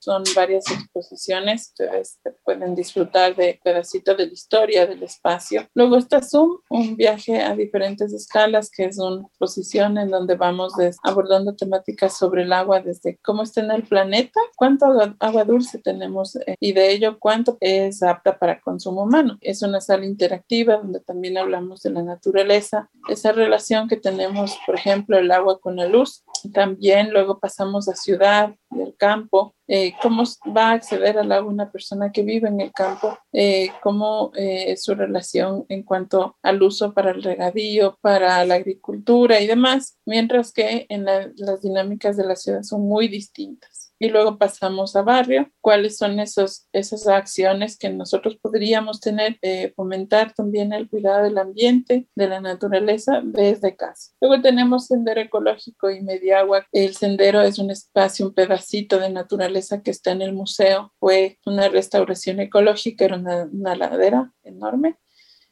Son 0.00 0.22
varias 0.34 0.64
exposiciones, 0.70 1.68
ustedes 1.68 2.18
pueden 2.44 2.74
disfrutar 2.74 3.34
de 3.34 3.60
pedacitos 3.62 4.16
de 4.16 4.26
la 4.26 4.32
historia 4.32 4.86
del 4.86 5.02
espacio. 5.02 5.66
Luego 5.74 5.96
está 5.96 6.22
Zoom, 6.22 6.58
un 6.70 6.96
viaje 6.96 7.42
a 7.42 7.54
diferentes 7.54 8.12
escalas, 8.12 8.70
que 8.70 8.84
es 8.84 8.98
una 8.98 9.26
exposición 9.26 9.98
en 9.98 10.10
donde 10.10 10.36
vamos 10.36 10.72
abordando 11.02 11.54
temáticas 11.54 12.16
sobre 12.16 12.42
el 12.42 12.52
agua, 12.52 12.80
desde 12.80 13.18
cómo 13.22 13.42
está 13.42 13.60
en 13.60 13.70
el 13.70 13.82
planeta, 13.82 14.40
cuánto 14.56 14.86
agua, 15.18 15.44
dulce 15.44 15.78
tenemos 15.78 16.36
eh, 16.36 16.56
y 16.60 16.72
de 16.72 16.90
ello 16.92 17.18
cuánto 17.18 17.56
es 17.60 18.02
apta 18.02 18.38
para 18.38 18.60
consumo 18.60 19.02
humano. 19.02 19.38
Es 19.40 19.62
una 19.62 19.80
sala 19.80 20.04
interactiva 20.04 20.76
donde 20.76 21.00
también 21.00 21.38
hablamos 21.38 21.82
de 21.82 21.90
la 21.90 22.02
naturaleza, 22.02 22.90
esa 23.08 23.32
relación 23.32 23.88
que 23.88 23.96
tenemos, 23.96 24.58
por 24.66 24.74
ejemplo, 24.74 25.18
el 25.18 25.30
agua 25.30 25.58
con 25.60 25.76
la 25.76 25.86
luz. 25.86 26.24
También 26.52 27.10
luego 27.10 27.38
pasamos 27.38 27.88
a 27.88 27.94
ciudad 27.94 28.54
y 28.70 28.82
al 28.82 28.94
campo 28.96 29.54
eh, 29.66 29.92
cómo 30.02 30.24
va 30.56 30.70
a 30.70 30.72
acceder 30.72 31.18
al 31.18 31.30
agua 31.32 31.52
una 31.52 31.70
persona 31.70 32.10
que 32.10 32.22
vive 32.22 32.48
en 32.48 32.60
el 32.60 32.72
campo, 32.72 33.18
eh, 33.32 33.70
cómo 33.82 34.32
eh, 34.34 34.72
es 34.72 34.82
su 34.82 34.94
relación 34.94 35.66
en 35.68 35.82
cuanto 35.82 36.36
al 36.42 36.62
uso 36.62 36.94
para 36.94 37.10
el 37.10 37.22
regadío, 37.22 37.98
para 38.00 38.44
la 38.44 38.54
agricultura 38.54 39.40
y 39.40 39.46
demás, 39.46 39.98
mientras 40.06 40.52
que 40.52 40.86
en 40.88 41.04
las 41.04 41.62
dinámicas 41.62 42.16
de 42.16 42.24
la 42.24 42.36
ciudad 42.36 42.62
son 42.62 42.82
muy 42.82 43.08
distintas 43.08 43.77
y 43.98 44.08
luego 44.10 44.38
pasamos 44.38 44.94
a 44.94 45.02
barrio, 45.02 45.50
cuáles 45.60 45.96
son 45.96 46.20
esos, 46.20 46.68
esas 46.72 47.06
acciones 47.08 47.76
que 47.76 47.90
nosotros 47.90 48.36
podríamos 48.40 49.00
tener, 49.00 49.38
eh, 49.42 49.72
fomentar 49.74 50.32
también 50.34 50.72
el 50.72 50.88
cuidado 50.88 51.24
del 51.24 51.38
ambiente, 51.38 52.08
de 52.14 52.28
la 52.28 52.40
naturaleza 52.40 53.20
desde 53.24 53.76
casa. 53.76 54.12
Luego 54.20 54.40
tenemos 54.40 54.86
sendero 54.86 55.20
ecológico 55.20 55.90
y 55.90 56.00
Mediagua. 56.00 56.66
El 56.72 56.94
sendero 56.94 57.40
es 57.42 57.58
un 57.58 57.70
espacio, 57.70 58.26
un 58.26 58.34
pedacito 58.34 58.98
de 58.98 59.10
naturaleza 59.10 59.82
que 59.82 59.90
está 59.90 60.12
en 60.12 60.22
el 60.22 60.32
museo. 60.32 60.92
Fue 61.00 61.38
una 61.44 61.68
restauración 61.68 62.40
ecológica, 62.40 63.04
era 63.04 63.16
una, 63.16 63.48
una 63.52 63.74
ladera 63.74 64.32
enorme 64.44 64.96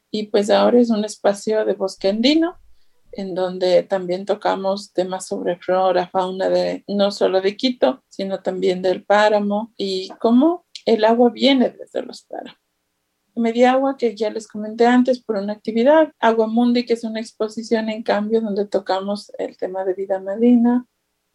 y 0.09 0.27
pues 0.27 0.49
ahora 0.49 0.79
es 0.79 0.89
un 0.89 1.03
espacio 1.03 1.65
de 1.65 1.73
bosque 1.73 2.09
andino 2.09 2.57
en 3.11 3.35
donde 3.35 3.83
también 3.83 4.25
tocamos 4.25 4.93
temas 4.93 5.27
sobre 5.27 5.57
flora, 5.57 6.07
fauna 6.07 6.49
de 6.49 6.83
no 6.87 7.11
solo 7.11 7.41
de 7.41 7.55
Quito, 7.55 8.03
sino 8.07 8.41
también 8.41 8.81
del 8.81 9.03
páramo 9.03 9.73
y 9.77 10.09
cómo 10.19 10.65
el 10.85 11.03
agua 11.05 11.29
viene 11.29 11.69
desde 11.69 12.03
los 12.03 12.23
páramos. 12.23 12.59
Media 13.37 13.73
Agua, 13.73 13.97
que 13.97 14.15
ya 14.15 14.29
les 14.29 14.47
comenté 14.47 14.85
antes, 14.85 15.21
por 15.21 15.37
una 15.37 15.53
actividad. 15.53 16.11
Agua 16.19 16.47
Mundi, 16.47 16.85
que 16.85 16.93
es 16.93 17.03
una 17.03 17.19
exposición 17.19 17.89
en 17.89 18.03
cambio 18.03 18.41
donde 18.41 18.65
tocamos 18.65 19.31
el 19.37 19.57
tema 19.57 19.85
de 19.85 19.93
vida 19.93 20.19
marina, 20.19 20.87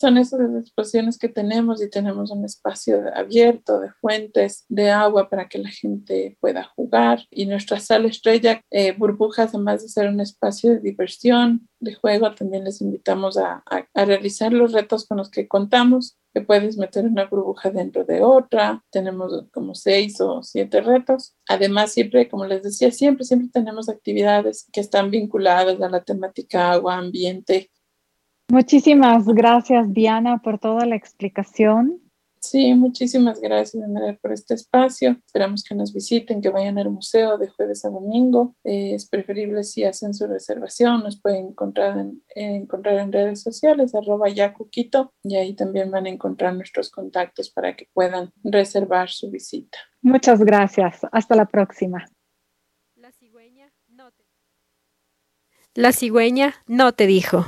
son 0.02 0.18
esas 0.18 0.40
exposiciones 0.56 1.16
que 1.16 1.28
tenemos 1.28 1.80
y 1.80 1.88
tenemos 1.88 2.32
un 2.32 2.44
espacio 2.44 3.04
abierto 3.14 3.78
de 3.78 3.92
fuentes 4.00 4.64
de 4.68 4.90
agua 4.90 5.30
para 5.30 5.48
que 5.48 5.58
la 5.58 5.70
gente 5.70 6.36
pueda 6.40 6.64
jugar. 6.74 7.20
Y 7.30 7.46
nuestra 7.46 7.78
sala 7.78 8.08
estrella, 8.08 8.60
eh, 8.72 8.96
Burbujas, 8.98 9.54
además 9.54 9.82
de 9.82 9.88
ser 9.88 10.08
un 10.08 10.20
espacio 10.20 10.72
de 10.72 10.80
diversión, 10.80 11.68
de 11.78 11.94
juego, 11.94 12.34
también 12.34 12.64
les 12.64 12.80
invitamos 12.80 13.38
a, 13.38 13.62
a, 13.64 14.04
realizar 14.04 14.52
los 14.52 14.72
retos 14.72 15.06
con 15.06 15.18
los 15.18 15.30
que 15.30 15.46
contamos 15.46 16.18
que 16.34 16.40
puedes 16.40 16.76
meter 16.78 17.04
una 17.04 17.26
burbuja 17.26 17.70
dentro 17.70 18.04
de 18.04 18.22
otra. 18.22 18.82
Tenemos 18.90 19.44
como 19.52 19.76
seis 19.76 20.20
o 20.20 20.42
siete 20.42 20.80
retos. 20.80 21.36
Además, 21.46 21.92
siempre, 21.92 22.28
como 22.28 22.46
les 22.46 22.64
decía, 22.64 22.90
siempre, 22.90 23.24
siempre 23.24 23.50
tenemos 23.52 23.88
actividades 23.88 24.66
que 24.72 24.80
están 24.80 25.12
vinculadas 25.12 25.80
a 25.80 25.88
la 25.88 26.02
temática 26.02 26.72
agua, 26.72 26.96
ambiente, 26.96 27.70
Muchísimas 28.52 29.24
gracias, 29.24 29.94
Diana, 29.94 30.42
por 30.42 30.58
toda 30.58 30.84
la 30.84 30.94
explicación. 30.94 32.02
Sí, 32.38 32.74
muchísimas 32.74 33.40
gracias, 33.40 33.82
Andrea, 33.82 34.18
por 34.20 34.30
este 34.30 34.52
espacio. 34.52 35.16
Esperamos 35.24 35.64
que 35.64 35.74
nos 35.74 35.94
visiten, 35.94 36.42
que 36.42 36.50
vayan 36.50 36.76
al 36.76 36.90
museo 36.90 37.38
de 37.38 37.48
jueves 37.48 37.82
a 37.86 37.88
domingo. 37.88 38.54
Eh, 38.62 38.92
es 38.92 39.08
preferible 39.08 39.64
si 39.64 39.84
hacen 39.84 40.12
su 40.12 40.26
reservación, 40.26 41.02
nos 41.02 41.18
pueden 41.18 41.46
encontrar 41.46 41.96
en, 41.96 42.22
encontrar 42.34 42.98
en 42.98 43.10
redes 43.10 43.40
sociales, 43.40 43.94
arroba 43.94 44.28
yacuquito, 44.28 45.14
y 45.22 45.36
ahí 45.36 45.54
también 45.54 45.90
van 45.90 46.04
a 46.04 46.10
encontrar 46.10 46.54
nuestros 46.54 46.90
contactos 46.90 47.48
para 47.48 47.74
que 47.74 47.88
puedan 47.94 48.34
reservar 48.44 49.08
su 49.08 49.30
visita. 49.30 49.78
Muchas 50.02 50.44
gracias. 50.44 51.00
Hasta 51.10 51.36
la 51.36 51.46
próxima. 51.46 52.04
La 52.96 53.12
cigüeña 53.12 53.72
no 53.88 54.12
te, 54.12 54.26
la 55.72 55.92
cigüeña 55.92 56.52
no 56.66 56.92
te 56.92 57.06
dijo. 57.06 57.46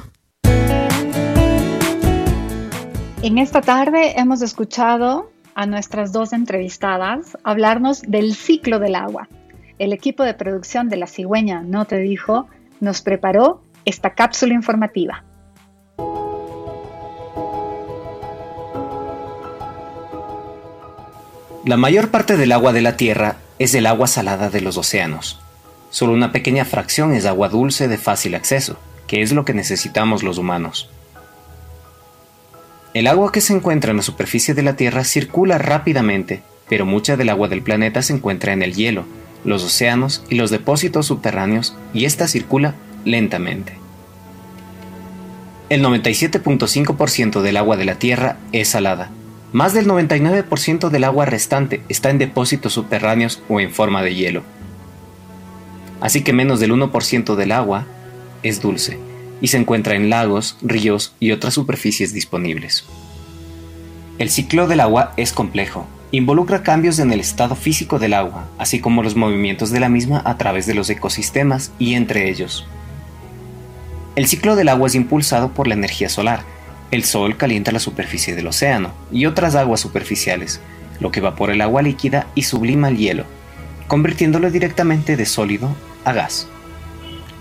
En 3.24 3.38
esta 3.38 3.62
tarde 3.62 4.20
hemos 4.20 4.42
escuchado 4.42 5.30
a 5.54 5.64
nuestras 5.64 6.12
dos 6.12 6.34
entrevistadas 6.34 7.38
hablarnos 7.42 8.02
del 8.02 8.34
ciclo 8.34 8.80
del 8.80 8.94
agua. 8.94 9.30
El 9.78 9.94
equipo 9.94 10.24
de 10.24 10.34
producción 10.34 10.90
de 10.90 10.98
La 10.98 11.06
Cigüeña 11.06 11.62
No 11.62 11.86
Te 11.86 11.96
Dijo 12.00 12.48
nos 12.80 13.00
preparó 13.00 13.62
esta 13.86 14.10
cápsula 14.10 14.52
informativa. 14.52 15.24
La 21.64 21.78
mayor 21.78 22.10
parte 22.10 22.36
del 22.36 22.52
agua 22.52 22.74
de 22.74 22.82
la 22.82 22.98
Tierra 22.98 23.36
es 23.58 23.74
el 23.74 23.86
agua 23.86 24.06
salada 24.06 24.50
de 24.50 24.60
los 24.60 24.76
océanos. 24.76 25.40
Solo 25.88 26.12
una 26.12 26.30
pequeña 26.30 26.66
fracción 26.66 27.14
es 27.14 27.24
agua 27.24 27.48
dulce 27.48 27.88
de 27.88 27.96
fácil 27.96 28.34
acceso, 28.34 28.76
que 29.06 29.22
es 29.22 29.32
lo 29.32 29.46
que 29.46 29.54
necesitamos 29.54 30.22
los 30.22 30.36
humanos. 30.36 30.90
El 32.94 33.08
agua 33.08 33.32
que 33.32 33.40
se 33.40 33.52
encuentra 33.52 33.90
en 33.90 33.96
la 33.96 34.04
superficie 34.04 34.54
de 34.54 34.62
la 34.62 34.76
Tierra 34.76 35.02
circula 35.02 35.58
rápidamente, 35.58 36.42
pero 36.68 36.86
mucha 36.86 37.16
del 37.16 37.28
agua 37.28 37.48
del 37.48 37.60
planeta 37.60 38.02
se 38.02 38.12
encuentra 38.12 38.52
en 38.52 38.62
el 38.62 38.72
hielo, 38.72 39.04
los 39.44 39.64
océanos 39.64 40.22
y 40.30 40.36
los 40.36 40.50
depósitos 40.50 41.06
subterráneos, 41.06 41.76
y 41.92 42.04
esta 42.04 42.28
circula 42.28 42.76
lentamente. 43.04 43.72
El 45.70 45.82
97.5% 45.82 47.42
del 47.42 47.56
agua 47.56 47.76
de 47.76 47.84
la 47.84 47.98
Tierra 47.98 48.36
es 48.52 48.68
salada, 48.68 49.10
más 49.52 49.74
del 49.74 49.88
99% 49.88 50.88
del 50.88 51.02
agua 51.02 51.26
restante 51.26 51.82
está 51.88 52.10
en 52.10 52.18
depósitos 52.18 52.74
subterráneos 52.74 53.42
o 53.48 53.58
en 53.58 53.72
forma 53.72 54.04
de 54.04 54.14
hielo. 54.14 54.44
Así 56.00 56.22
que 56.22 56.32
menos 56.32 56.60
del 56.60 56.72
1% 56.72 57.34
del 57.34 57.50
agua 57.50 57.86
es 58.44 58.62
dulce 58.62 58.98
y 59.44 59.48
se 59.48 59.58
encuentra 59.58 59.94
en 59.94 60.08
lagos, 60.08 60.56
ríos 60.62 61.12
y 61.20 61.30
otras 61.32 61.52
superficies 61.52 62.14
disponibles. 62.14 62.86
El 64.16 64.30
ciclo 64.30 64.66
del 64.66 64.80
agua 64.80 65.12
es 65.18 65.34
complejo. 65.34 65.86
Involucra 66.12 66.62
cambios 66.62 66.98
en 66.98 67.12
el 67.12 67.20
estado 67.20 67.54
físico 67.54 67.98
del 67.98 68.14
agua, 68.14 68.48
así 68.56 68.80
como 68.80 69.02
los 69.02 69.16
movimientos 69.16 69.70
de 69.70 69.80
la 69.80 69.90
misma 69.90 70.22
a 70.24 70.38
través 70.38 70.64
de 70.64 70.72
los 70.72 70.88
ecosistemas 70.88 71.72
y 71.78 71.92
entre 71.92 72.30
ellos. 72.30 72.66
El 74.16 74.28
ciclo 74.28 74.56
del 74.56 74.70
agua 74.70 74.86
es 74.86 74.94
impulsado 74.94 75.52
por 75.52 75.68
la 75.68 75.74
energía 75.74 76.08
solar, 76.08 76.40
el 76.90 77.04
sol 77.04 77.36
calienta 77.36 77.70
la 77.70 77.80
superficie 77.80 78.34
del 78.34 78.46
océano 78.46 78.92
y 79.12 79.26
otras 79.26 79.56
aguas 79.56 79.78
superficiales, 79.78 80.62
lo 81.00 81.10
que 81.10 81.20
evapora 81.20 81.52
el 81.52 81.60
agua 81.60 81.82
líquida 81.82 82.28
y 82.34 82.44
sublima 82.44 82.88
el 82.88 82.96
hielo, 82.96 83.24
convirtiéndolo 83.88 84.50
directamente 84.50 85.18
de 85.18 85.26
sólido 85.26 85.76
a 86.06 86.14
gas. 86.14 86.48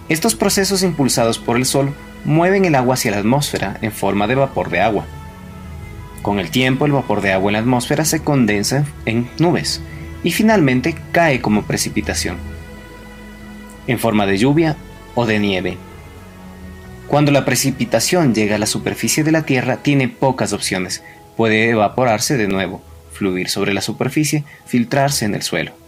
Estos 0.10 0.36
procesos 0.36 0.84
impulsados 0.84 1.39
por 1.39 1.58
el 1.58 1.66
sol 1.66 1.94
mueven 2.26 2.66
el 2.66 2.76
agua 2.76 2.96
hacia 2.96 3.12
la 3.12 3.18
atmósfera 3.18 3.78
en 3.82 3.92
forma 3.92 4.28
de 4.28 4.36
vapor 4.36 4.70
de 4.70 4.82
agua. 4.82 5.06
Con 6.22 6.39
el 6.39 6.52
tiempo 6.52 6.86
el 6.86 6.92
vapor 6.92 7.22
de 7.22 7.34
agua 7.34 7.50
en 7.50 7.54
la 7.54 7.60
atmósfera 7.60 8.06
se 8.06 8.24
condensa 8.24 8.86
en 9.06 9.30
nubes 9.39 9.82
y 10.24 10.32
finalmente 10.32 10.96
cae 11.12 11.42
como 11.42 11.63
precipitación, 11.63 12.38
en 13.88 14.00
forma 14.00 14.26
de 14.26 14.38
lluvia 14.38 14.78
o 15.16 15.26
de 15.26 15.39
nieve. 15.39 15.78
Cuando 17.08 17.32
la 17.32 17.46
precipitación 17.46 18.34
llega 18.34 18.56
a 18.56 18.60
la 18.60 18.66
superficie 18.66 19.24
de 19.24 19.32
la 19.32 19.44
Tierra 19.44 19.78
tiene 19.78 20.08
pocas 20.08 20.54
opciones. 20.54 21.04
Puede 21.36 21.70
evaporarse 21.70 22.38
de 22.38 22.48
nuevo, 22.48 22.82
fluir 23.12 23.50
sobre 23.50 23.74
la 23.74 23.82
superficie, 23.82 24.46
filtrarse 24.66 25.26
en 25.26 25.36
el 25.36 25.44
suelo. 25.44 25.83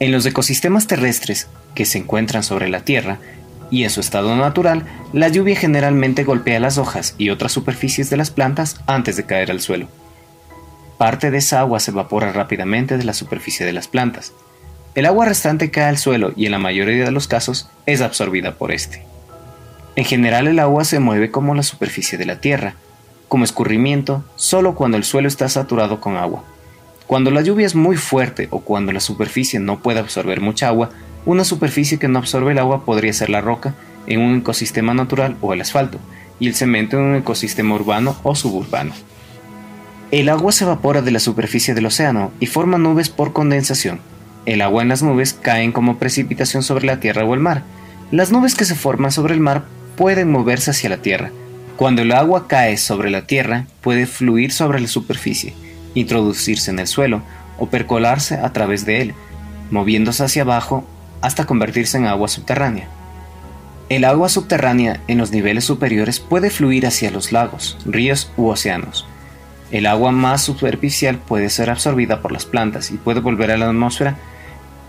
En 0.00 0.12
los 0.12 0.24
ecosistemas 0.24 0.86
terrestres 0.86 1.46
que 1.74 1.84
se 1.84 1.98
encuentran 1.98 2.42
sobre 2.42 2.70
la 2.70 2.80
Tierra 2.86 3.18
y 3.70 3.84
en 3.84 3.90
su 3.90 4.00
estado 4.00 4.34
natural, 4.34 4.86
la 5.12 5.28
lluvia 5.28 5.56
generalmente 5.56 6.24
golpea 6.24 6.58
las 6.58 6.78
hojas 6.78 7.14
y 7.18 7.28
otras 7.28 7.52
superficies 7.52 8.08
de 8.08 8.16
las 8.16 8.30
plantas 8.30 8.80
antes 8.86 9.16
de 9.16 9.26
caer 9.26 9.50
al 9.50 9.60
suelo. 9.60 9.88
Parte 10.96 11.30
de 11.30 11.36
esa 11.36 11.60
agua 11.60 11.80
se 11.80 11.90
evapora 11.90 12.32
rápidamente 12.32 12.96
de 12.96 13.04
la 13.04 13.12
superficie 13.12 13.66
de 13.66 13.74
las 13.74 13.88
plantas. 13.88 14.32
El 14.94 15.04
agua 15.04 15.26
restante 15.26 15.70
cae 15.70 15.84
al 15.84 15.98
suelo 15.98 16.32
y 16.34 16.46
en 16.46 16.52
la 16.52 16.58
mayoría 16.58 17.04
de 17.04 17.10
los 17.10 17.28
casos 17.28 17.68
es 17.84 18.00
absorbida 18.00 18.54
por 18.54 18.72
este. 18.72 19.04
En 19.96 20.06
general 20.06 20.48
el 20.48 20.60
agua 20.60 20.84
se 20.84 20.98
mueve 20.98 21.30
como 21.30 21.54
la 21.54 21.62
superficie 21.62 22.16
de 22.16 22.24
la 22.24 22.40
Tierra, 22.40 22.74
como 23.28 23.44
escurrimiento, 23.44 24.24
solo 24.34 24.74
cuando 24.74 24.96
el 24.96 25.04
suelo 25.04 25.28
está 25.28 25.50
saturado 25.50 26.00
con 26.00 26.16
agua. 26.16 26.42
Cuando 27.10 27.32
la 27.32 27.40
lluvia 27.40 27.66
es 27.66 27.74
muy 27.74 27.96
fuerte 27.96 28.46
o 28.52 28.60
cuando 28.60 28.92
la 28.92 29.00
superficie 29.00 29.58
no 29.58 29.80
puede 29.80 29.98
absorber 29.98 30.40
mucha 30.40 30.68
agua, 30.68 30.90
una 31.26 31.42
superficie 31.42 31.98
que 31.98 32.06
no 32.06 32.20
absorbe 32.20 32.52
el 32.52 32.58
agua 32.60 32.84
podría 32.84 33.12
ser 33.12 33.30
la 33.30 33.40
roca 33.40 33.74
en 34.06 34.20
un 34.20 34.36
ecosistema 34.36 34.94
natural 34.94 35.36
o 35.40 35.52
el 35.52 35.60
asfalto, 35.60 35.98
y 36.38 36.46
el 36.46 36.54
cemento 36.54 36.96
en 36.96 37.02
un 37.02 37.16
ecosistema 37.16 37.74
urbano 37.74 38.14
o 38.22 38.36
suburbano. 38.36 38.92
El 40.12 40.28
agua 40.28 40.52
se 40.52 40.62
evapora 40.62 41.02
de 41.02 41.10
la 41.10 41.18
superficie 41.18 41.74
del 41.74 41.86
océano 41.86 42.30
y 42.38 42.46
forma 42.46 42.78
nubes 42.78 43.08
por 43.08 43.32
condensación. 43.32 43.98
El 44.46 44.62
agua 44.62 44.82
en 44.82 44.88
las 44.88 45.02
nubes 45.02 45.32
caen 45.32 45.72
como 45.72 45.98
precipitación 45.98 46.62
sobre 46.62 46.86
la 46.86 47.00
tierra 47.00 47.24
o 47.24 47.34
el 47.34 47.40
mar. 47.40 47.64
Las 48.12 48.30
nubes 48.30 48.54
que 48.54 48.64
se 48.64 48.76
forman 48.76 49.10
sobre 49.10 49.34
el 49.34 49.40
mar 49.40 49.64
pueden 49.96 50.30
moverse 50.30 50.70
hacia 50.70 50.90
la 50.90 51.02
Tierra. 51.02 51.32
Cuando 51.76 52.02
el 52.02 52.12
agua 52.12 52.46
cae 52.46 52.76
sobre 52.76 53.10
la 53.10 53.26
Tierra, 53.26 53.66
puede 53.80 54.06
fluir 54.06 54.52
sobre 54.52 54.78
la 54.78 54.86
superficie, 54.86 55.54
introducirse 55.94 56.70
en 56.70 56.78
el 56.78 56.86
suelo 56.86 57.22
o 57.58 57.66
percolarse 57.66 58.34
a 58.36 58.52
través 58.52 58.86
de 58.86 59.02
él, 59.02 59.14
moviéndose 59.70 60.24
hacia 60.24 60.42
abajo 60.42 60.84
hasta 61.20 61.46
convertirse 61.46 61.98
en 61.98 62.06
agua 62.06 62.28
subterránea. 62.28 62.88
El 63.88 64.04
agua 64.04 64.28
subterránea 64.28 65.00
en 65.08 65.18
los 65.18 65.32
niveles 65.32 65.64
superiores 65.64 66.20
puede 66.20 66.50
fluir 66.50 66.86
hacia 66.86 67.10
los 67.10 67.32
lagos, 67.32 67.76
ríos 67.84 68.30
u 68.36 68.48
océanos. 68.48 69.06
El 69.70 69.86
agua 69.86 70.12
más 70.12 70.42
superficial 70.42 71.18
puede 71.18 71.50
ser 71.50 71.70
absorbida 71.70 72.22
por 72.22 72.32
las 72.32 72.44
plantas 72.44 72.90
y 72.90 72.96
puede 72.96 73.20
volver 73.20 73.50
a 73.50 73.56
la 73.56 73.68
atmósfera 73.68 74.16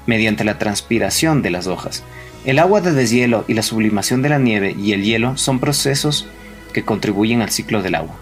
mediante 0.05 0.43
la 0.43 0.57
transpiración 0.57 1.41
de 1.41 1.51
las 1.51 1.67
hojas, 1.67 2.03
el 2.43 2.57
agua 2.57 2.81
de 2.81 2.91
deshielo 2.91 3.45
y 3.47 3.53
la 3.53 3.61
sublimación 3.61 4.23
de 4.23 4.29
la 4.29 4.39
nieve 4.39 4.75
y 4.75 4.93
el 4.93 5.03
hielo 5.03 5.37
son 5.37 5.59
procesos 5.59 6.27
que 6.73 6.83
contribuyen 6.83 7.43
al 7.43 7.51
ciclo 7.51 7.83
del 7.83 7.93
agua. 7.93 8.15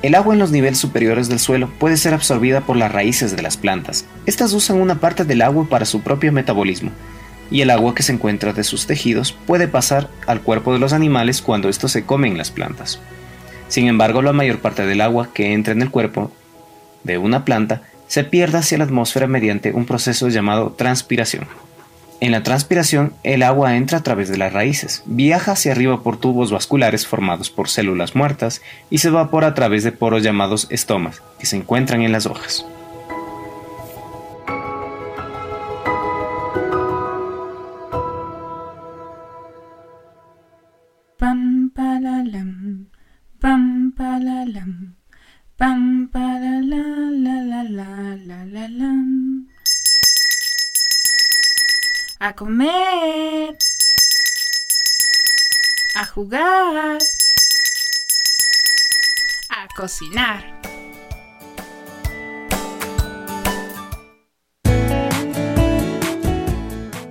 El 0.00 0.14
agua 0.14 0.32
en 0.32 0.38
los 0.38 0.52
niveles 0.52 0.78
superiores 0.78 1.28
del 1.28 1.40
suelo 1.40 1.68
puede 1.78 1.96
ser 1.96 2.14
absorbida 2.14 2.60
por 2.60 2.76
las 2.76 2.92
raíces 2.92 3.34
de 3.34 3.42
las 3.42 3.56
plantas. 3.56 4.04
Estas 4.26 4.52
usan 4.52 4.80
una 4.80 5.00
parte 5.00 5.24
del 5.24 5.42
agua 5.42 5.66
para 5.68 5.86
su 5.86 6.02
propio 6.02 6.32
metabolismo, 6.32 6.92
y 7.50 7.62
el 7.62 7.70
agua 7.70 7.96
que 7.96 8.04
se 8.04 8.12
encuentra 8.12 8.52
de 8.52 8.62
sus 8.62 8.86
tejidos 8.86 9.32
puede 9.32 9.66
pasar 9.66 10.08
al 10.28 10.40
cuerpo 10.40 10.72
de 10.72 10.78
los 10.78 10.92
animales 10.92 11.42
cuando 11.42 11.68
estos 11.68 11.90
se 11.90 12.04
comen 12.04 12.38
las 12.38 12.52
plantas. 12.52 13.00
Sin 13.66 13.88
embargo, 13.88 14.22
la 14.22 14.32
mayor 14.32 14.60
parte 14.60 14.86
del 14.86 15.00
agua 15.00 15.30
que 15.34 15.52
entra 15.52 15.72
en 15.72 15.82
el 15.82 15.90
cuerpo 15.90 16.30
de 17.02 17.18
una 17.18 17.44
planta 17.44 17.82
se 18.06 18.22
pierde 18.22 18.58
hacia 18.58 18.78
la 18.78 18.84
atmósfera 18.84 19.26
mediante 19.26 19.72
un 19.72 19.84
proceso 19.84 20.28
llamado 20.28 20.74
transpiración. 20.78 21.46
En 22.20 22.32
la 22.32 22.42
transpiración, 22.42 23.12
el 23.22 23.44
agua 23.44 23.76
entra 23.76 23.98
a 23.98 24.02
través 24.02 24.28
de 24.28 24.38
las 24.38 24.52
raíces, 24.52 25.04
viaja 25.06 25.52
hacia 25.52 25.70
arriba 25.70 26.02
por 26.02 26.16
tubos 26.16 26.50
vasculares 26.50 27.06
formados 27.06 27.48
por 27.48 27.68
células 27.68 28.16
muertas 28.16 28.60
y 28.90 28.98
se 28.98 29.08
evapora 29.08 29.46
a 29.46 29.54
través 29.54 29.84
de 29.84 29.92
poros 29.92 30.24
llamados 30.24 30.66
estomas, 30.70 31.22
que 31.38 31.46
se 31.46 31.56
encuentran 31.56 32.02
en 32.02 32.10
las 32.10 32.26
hojas. 32.26 32.66
Pam 41.18 41.70
pam 41.70 42.86
pam 45.56 46.08
a 52.20 52.32
comer, 52.32 53.56
a 55.94 56.04
jugar, 56.06 56.98
a 59.50 59.68
cocinar. 59.76 60.58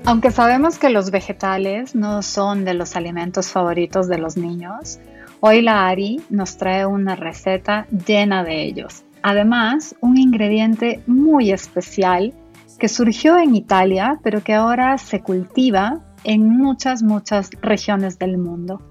Aunque 0.06 0.32
sabemos 0.32 0.78
que 0.78 0.90
los 0.90 1.12
vegetales 1.12 1.96
no 1.96 2.22
son 2.22 2.66
de 2.66 2.74
los 2.74 2.96
alimentos 2.96 3.52
favoritos 3.52 4.08
de 4.08 4.18
los 4.18 4.38
niños, 4.38 5.00
hoy 5.42 5.62
la 5.62 5.88
Ari 5.88 6.22
nos 6.30 6.58
trae 6.58 6.86
una 6.86 7.16
receta 7.16 7.88
llena 8.06 8.44
de 8.44 8.64
ellos. 8.64 9.04
Además, 9.22 9.96
un 10.02 10.18
ingrediente 10.18 11.02
muy 11.08 11.52
especial 11.52 12.34
que 12.78 12.88
surgió 12.88 13.38
en 13.38 13.56
Italia, 13.56 14.20
pero 14.24 14.44
que 14.44 14.54
ahora 14.54 14.98
se 14.98 15.22
cultiva 15.22 16.00
en 16.24 16.48
muchas, 16.48 17.04
muchas 17.04 17.50
regiones 17.62 18.20
del 18.20 18.38
mundo. 18.38 18.82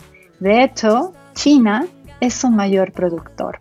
De 0.40 0.62
hecho, 0.62 1.12
China 1.34 1.86
es 2.20 2.34
su 2.34 2.50
mayor 2.50 2.92
productor. 2.92 3.58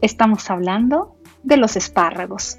Estamos 0.00 0.50
hablando 0.50 1.16
de 1.42 1.56
los 1.56 1.76
espárragos. 1.76 2.58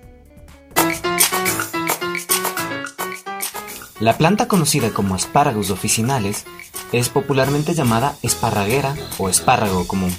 La 3.99 4.13
planta 4.17 4.47
conocida 4.47 4.91
como 4.91 5.15
espárragos 5.15 5.71
oficinales 5.71 6.45
es 6.91 7.09
popularmente 7.09 7.73
llamada 7.73 8.15
esparraguera 8.21 8.95
o 9.17 9.29
espárrago 9.29 9.87
común. 9.87 10.13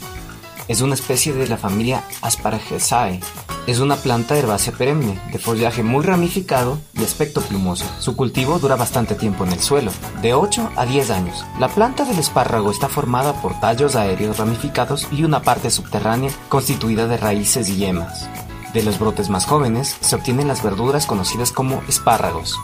es 0.67 0.83
una 0.83 0.95
especie 0.95 1.33
de 1.33 1.49
la 1.49 1.57
familia 1.57 2.03
Asparagiaceae. 2.21 3.21
Es 3.69 3.81
una 3.81 3.97
planta 3.97 4.35
herbácea 4.35 4.73
perenne, 4.73 5.21
de 5.31 5.39
follaje 5.39 5.83
muy 5.83 6.03
ramificado 6.03 6.79
y 6.95 7.05
aspecto 7.05 7.43
plumoso. 7.43 7.85
Su 7.99 8.17
cultivo 8.17 8.59
dura 8.59 8.77
bastante 8.77 9.15
tiempo 9.15 9.45
en 9.45 9.53
el 9.53 9.61
suelo, 9.61 9.93
de 10.23 10.33
8 10.33 10.71
a 10.75 10.87
10 10.87 11.11
años. 11.11 11.45
La 11.61 11.69
planta 11.69 12.07
del 12.07 12.19
espárrago 12.19 12.71
está 12.71 12.89
formada 12.89 13.35
por 13.43 13.61
tallos 13.61 13.95
aéreos 13.95 14.39
ramificados 14.39 15.07
y 15.13 15.23
una 15.23 15.43
parte 15.43 15.71
subterránea 15.71 16.33
constituida 16.49 17.07
de 17.09 17.19
raíces 17.19 17.69
y 17.69 17.77
yemas. 17.77 18.27
De 18.73 18.83
los 18.83 18.99
brotes 18.99 19.29
más 19.29 19.45
jóvenes 19.45 19.99
se 20.01 20.17
obtienen 20.17 20.49
las 20.49 20.63
verduras 20.63 21.05
conocidas 21.05 21.53
como 21.53 21.83
espárragos. 21.89 22.57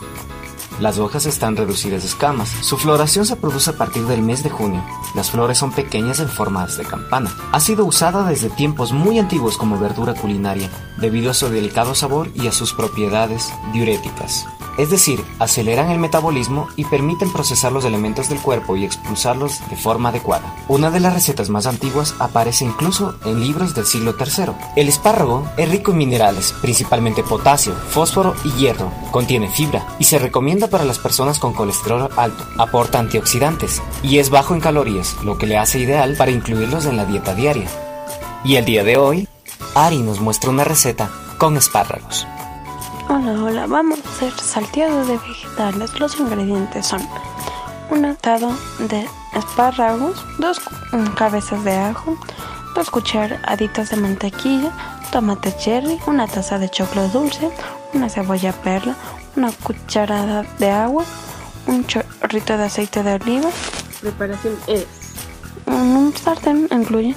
Las 0.81 0.99
hojas 0.99 1.27
están 1.27 1.57
reducidas 1.57 2.03
a 2.03 2.07
escamas. 2.07 2.49
Su 2.63 2.77
floración 2.77 3.27
se 3.27 3.37
produce 3.37 3.71
a 3.71 3.79
partir 3.79 4.05
del 4.07 4.23
mes 4.23 4.43
de 4.43 4.51
junio. 4.51 4.85
Las 5.15 5.31
flores 5.31 5.59
son 5.59 5.73
pequeñas 5.73 6.19
en 6.21 6.29
formas 6.29 6.77
de 6.77 6.85
campana. 6.85 7.35
Ha 7.53 7.61
sido 7.61 7.85
usada 7.85 8.29
desde 8.29 8.51
tiempos 8.51 8.93
muy 8.93 9.19
antiguos 9.19 9.57
como 9.57 9.79
verdura 9.79 10.15
culinaria, 10.15 10.69
debido 10.99 11.31
a 11.31 11.35
su 11.35 11.49
delicado 11.49 11.95
sabor 11.95 12.31
y 12.35 12.49
a 12.49 12.53
sus 12.53 12.73
propiedades 12.73 13.53
diuréticas 13.73 14.47
es 14.79 14.91
decir, 14.91 15.25
aceleran 15.39 15.91
el 15.91 15.99
metabolismo 15.99 16.69
y 16.77 16.85
permiten 16.85 17.33
procesar 17.33 17.73
los 17.73 17.85
elementos 17.85 18.29
del 18.29 18.41
cuerpo 18.41 18.77
y 18.77 18.85
expulsarlos 18.85 19.61
de 19.71 19.77
forma 19.77 20.09
adecuada. 20.09 20.55
Una 20.69 20.91
de 20.91 21.01
las 21.01 21.15
recetas 21.15 21.51
más 21.51 21.67
antiguas 21.67 22.15
aparece 22.19 22.65
incluso 22.65 23.17
en 23.25 23.41
libros 23.41 23.75
del 23.75 23.87
siglo 23.87 24.15
III. 24.19 24.53
El 24.77 24.89
espárrago 24.89 25.47
es 25.57 25.69
rico 25.69 25.93
en 25.93 25.99
minerales, 25.99 26.55
principalmente 26.61 27.23
potasio, 27.23 27.75
fósforo 27.75 28.35
y 28.45 28.51
hierro. 28.53 28.91
Contiene 29.11 29.49
fibra 29.49 29.87
y 29.99 30.05
se 30.05 30.19
recomienda 30.19 30.64
para 30.69 30.85
las 30.85 30.99
personas 30.99 31.39
con 31.39 31.53
colesterol 31.53 32.09
alto. 32.17 32.45
Aporta 32.59 32.99
antioxidantes 32.99 33.83
y 34.03 34.19
es 34.19 34.31
bajo 34.31 34.55
en 34.55 34.61
calorías, 34.61 35.17
lo 35.25 35.39
que 35.39 35.47
le 35.47 35.59
hace 35.59 35.79
ideal 35.79 36.17
para 36.17 36.31
incluirlos 36.31 36.87
en 36.87 36.97
la 36.97 37.05
dieta 37.05 37.35
diaria. 37.35 37.69
Y 38.45 38.57
el 38.57 38.65
día 38.65 38.85
de 38.85 38.97
hoy, 38.97 39.29
Ari 39.75 39.99
nos 39.99 40.21
muestra 40.21 40.51
una 40.51 40.65
receta 40.65 41.11
con 41.39 41.57
espárragos. 41.57 42.27
Hola, 43.09 43.33
hola, 43.43 43.67
vamos 43.67 43.99
a 44.05 44.09
hacer 44.09 44.33
salteado 44.33 45.05
de 45.05 45.19
vegetales. 45.19 45.99
Los 46.01 46.19
ingredientes 46.19 46.87
son 46.87 47.07
un 47.91 48.05
atado 48.05 48.51
de 48.79 49.07
espárragos, 49.35 50.25
dos 50.39 50.61
cabezas 51.17 51.63
de 51.65 51.77
ajo, 51.77 52.17
dos 52.75 52.91
cucharaditas 52.91 53.91
de 53.91 53.97
mantequilla, 53.97 54.73
tomate 55.13 55.55
cherry, 55.57 55.99
una 56.07 56.27
taza 56.27 56.59
de 56.59 56.69
choclo 56.69 57.09
dulce, 57.09 57.51
una 57.93 58.09
cebolla 58.09 58.53
perla, 58.53 58.97
una 59.37 59.51
cucharada 59.53 60.45
de 60.59 60.71
agua, 60.71 61.05
un 61.67 61.87
chorrito 61.87 62.57
de 62.57 62.65
aceite 62.65 63.03
de 63.03 63.15
oliva. 63.15 63.49
Preparación 64.01 64.57
es. 64.67 64.87
Un 65.67 66.13
sartén 66.17 66.69
incluye 66.71 67.15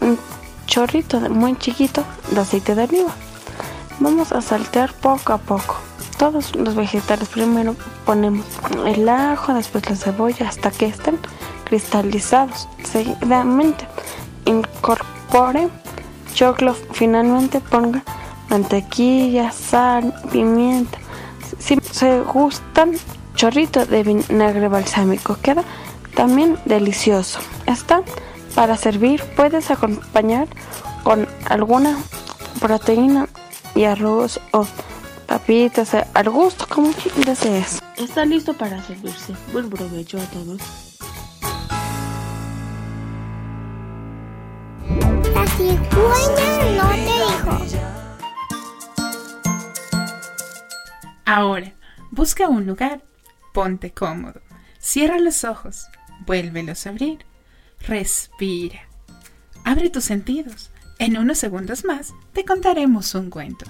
un 0.00 0.18
chorrito 0.66 1.20
muy 1.20 1.56
chiquito 1.56 2.04
de 2.30 2.40
aceite 2.40 2.74
de 2.74 2.84
oliva. 2.84 3.14
Vamos 3.98 4.32
a 4.32 4.40
saltear 4.40 4.92
poco 4.94 5.32
a 5.32 5.38
poco. 5.38 5.76
Todos 6.18 6.54
los 6.56 6.74
vegetales 6.74 7.28
primero 7.28 7.76
ponemos 8.04 8.46
el 8.86 9.08
ajo, 9.08 9.54
después 9.54 9.88
la 9.88 9.96
cebolla 9.96 10.48
hasta 10.48 10.70
que 10.70 10.86
estén 10.86 11.18
cristalizados. 11.64 12.68
Seguidamente 12.84 13.86
incorpore 14.44 15.68
choclo, 16.34 16.74
finalmente 16.92 17.60
ponga 17.60 18.02
mantequilla, 18.48 19.52
sal, 19.52 20.14
pimienta. 20.32 20.98
Si 21.60 21.78
se 21.92 22.20
gustan, 22.22 22.96
chorrito 23.36 23.86
de 23.86 24.02
vinagre 24.02 24.68
balsámico. 24.68 25.36
Queda 25.40 25.62
también 26.14 26.58
delicioso. 26.64 27.38
Está 27.66 28.02
para 28.54 28.76
servir. 28.76 29.22
Puedes 29.36 29.70
acompañar 29.70 30.48
con 31.04 31.28
alguna 31.48 31.96
proteína 32.60 33.28
y 33.74 33.84
arroz 33.84 34.40
o 34.52 34.66
papitas 35.26 35.94
al 35.94 36.30
gusto 36.30 36.66
como 36.68 36.90
desees. 37.24 37.80
Está 37.96 38.24
listo 38.24 38.54
para 38.54 38.82
servirse. 38.82 39.34
Buen 39.52 39.70
provecho 39.70 40.18
a 40.18 40.24
todos. 40.24 40.60
La 45.34 45.46
cigüeña 45.46 46.82
no 46.82 47.09
Ahora, 51.32 51.72
busca 52.10 52.48
un 52.48 52.66
lugar, 52.66 53.04
ponte 53.54 53.92
cómodo, 53.92 54.40
cierra 54.80 55.20
los 55.20 55.44
ojos, 55.44 55.86
vuélvelos 56.26 56.84
a 56.84 56.90
abrir, 56.90 57.24
respira, 57.86 58.80
abre 59.64 59.90
tus 59.90 60.02
sentidos. 60.02 60.72
En 60.98 61.16
unos 61.16 61.38
segundos 61.38 61.84
más 61.84 62.12
te 62.32 62.44
contaremos 62.44 63.14
un 63.14 63.30
cuento. 63.30 63.64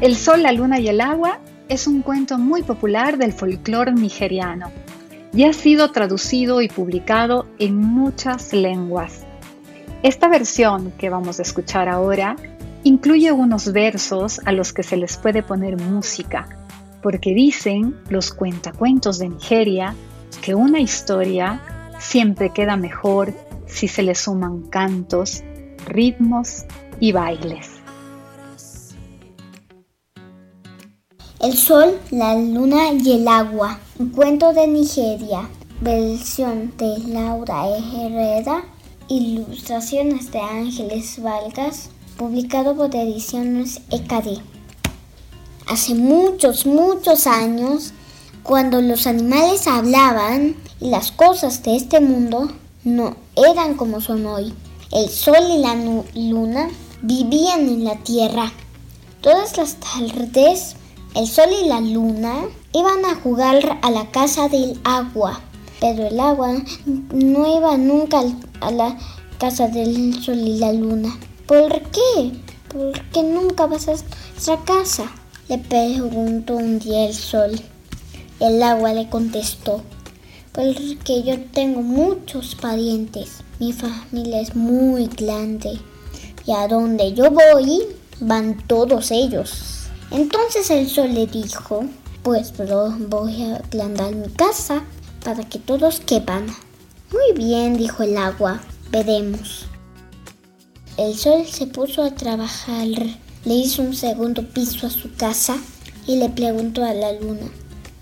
El 0.00 0.14
sol, 0.14 0.44
la 0.44 0.52
luna 0.52 0.78
y 0.78 0.86
el 0.86 1.00
agua 1.00 1.40
es 1.68 1.88
un 1.88 2.02
cuento 2.02 2.38
muy 2.38 2.62
popular 2.62 3.18
del 3.18 3.32
folclore 3.32 3.90
nigeriano 3.90 4.70
y 5.32 5.42
ha 5.42 5.52
sido 5.52 5.90
traducido 5.90 6.62
y 6.62 6.68
publicado 6.68 7.48
en 7.58 7.74
muchas 7.74 8.52
lenguas. 8.52 9.23
Esta 10.04 10.28
versión 10.28 10.92
que 10.98 11.08
vamos 11.08 11.38
a 11.38 11.42
escuchar 11.42 11.88
ahora 11.88 12.36
incluye 12.82 13.32
unos 13.32 13.72
versos 13.72 14.38
a 14.44 14.52
los 14.52 14.74
que 14.74 14.82
se 14.82 14.98
les 14.98 15.16
puede 15.16 15.42
poner 15.42 15.80
música, 15.80 16.46
porque 17.02 17.32
dicen 17.32 17.98
los 18.10 18.30
cuentacuentos 18.30 19.18
de 19.18 19.30
Nigeria 19.30 19.96
que 20.42 20.54
una 20.54 20.78
historia 20.78 21.62
siempre 21.98 22.50
queda 22.50 22.76
mejor 22.76 23.32
si 23.64 23.88
se 23.88 24.02
le 24.02 24.14
suman 24.14 24.64
cantos, 24.64 25.42
ritmos 25.86 26.66
y 27.00 27.12
bailes. 27.12 27.70
El 31.40 31.54
sol, 31.54 31.98
la 32.10 32.34
luna 32.34 32.92
y 32.92 33.22
el 33.22 33.26
agua. 33.26 33.78
Un 33.98 34.10
cuento 34.10 34.52
de 34.52 34.66
Nigeria. 34.66 35.48
Versión 35.80 36.74
de 36.76 36.98
Laura 37.06 37.68
Herrera. 37.68 38.73
Ilustraciones 39.08 40.30
de 40.32 40.40
Ángeles 40.40 41.22
Vargas. 41.22 41.90
Publicado 42.16 42.74
por 42.74 42.94
Ediciones 42.94 43.82
EKD. 43.90 44.40
Hace 45.66 45.94
muchos, 45.94 46.64
muchos 46.64 47.26
años, 47.26 47.92
cuando 48.42 48.80
los 48.80 49.06
animales 49.06 49.66
hablaban 49.66 50.56
y 50.80 50.88
las 50.88 51.12
cosas 51.12 51.62
de 51.62 51.76
este 51.76 52.00
mundo 52.00 52.50
no 52.84 53.16
eran 53.36 53.74
como 53.74 54.00
son 54.00 54.24
hoy. 54.26 54.54
El 54.90 55.10
sol 55.10 55.44
y 55.50 55.58
la 55.58 55.74
luna 56.14 56.70
vivían 57.02 57.68
en 57.68 57.84
la 57.84 57.96
tierra. 57.96 58.52
Todas 59.20 59.56
las 59.58 59.76
tardes 59.76 60.76
el 61.14 61.28
sol 61.28 61.50
y 61.62 61.68
la 61.68 61.80
luna 61.80 62.34
iban 62.72 63.04
a 63.04 63.14
jugar 63.14 63.78
a 63.82 63.90
la 63.92 64.10
casa 64.10 64.48
del 64.48 64.80
agua, 64.82 65.40
pero 65.80 66.08
el 66.08 66.18
agua 66.18 66.54
no 66.86 67.56
iba 67.56 67.76
nunca 67.76 68.24
a 68.60 68.70
la 68.70 68.96
casa 69.38 69.68
del 69.68 70.22
sol 70.22 70.38
y 70.38 70.58
la 70.58 70.72
luna. 70.72 71.16
¿Por 71.46 71.80
qué? 71.90 72.32
¿Por 72.68 73.00
qué 73.10 73.22
nunca 73.22 73.66
vas 73.66 73.88
a 73.88 73.92
nuestra 73.92 74.64
casa? 74.64 75.10
Le 75.48 75.58
preguntó 75.58 76.56
un 76.56 76.78
día 76.78 77.06
el 77.06 77.14
sol. 77.14 77.52
El 78.40 78.62
agua 78.62 78.92
le 78.92 79.08
contestó, 79.08 79.82
porque 80.52 81.22
yo 81.22 81.40
tengo 81.52 81.82
muchos 81.82 82.56
parientes, 82.56 83.44
mi 83.60 83.72
familia 83.72 84.40
es 84.40 84.56
muy 84.56 85.06
grande 85.06 85.78
y 86.44 86.52
a 86.52 86.66
donde 86.66 87.14
yo 87.14 87.30
voy 87.30 87.82
van 88.20 88.56
todos 88.66 89.10
ellos. 89.10 89.88
Entonces 90.10 90.70
el 90.70 90.88
sol 90.88 91.14
le 91.14 91.26
dijo, 91.26 91.84
pues 92.22 92.52
voy 92.56 93.42
a 93.42 93.56
agrandar 93.56 94.14
mi 94.14 94.28
casa 94.28 94.84
para 95.24 95.48
que 95.48 95.58
todos 95.58 96.00
quepan. 96.00 96.46
Muy 97.14 97.32
bien, 97.36 97.76
dijo 97.76 98.02
el 98.02 98.16
agua, 98.16 98.60
veremos. 98.90 99.66
El 100.96 101.14
sol 101.14 101.46
se 101.46 101.68
puso 101.68 102.02
a 102.02 102.10
trabajar, 102.10 102.88
le 103.44 103.54
hizo 103.54 103.82
un 103.82 103.94
segundo 103.94 104.42
piso 104.42 104.88
a 104.88 104.90
su 104.90 105.14
casa 105.14 105.56
y 106.08 106.16
le 106.16 106.28
preguntó 106.28 106.84
a 106.84 106.92
la 106.92 107.12
luna, 107.12 107.46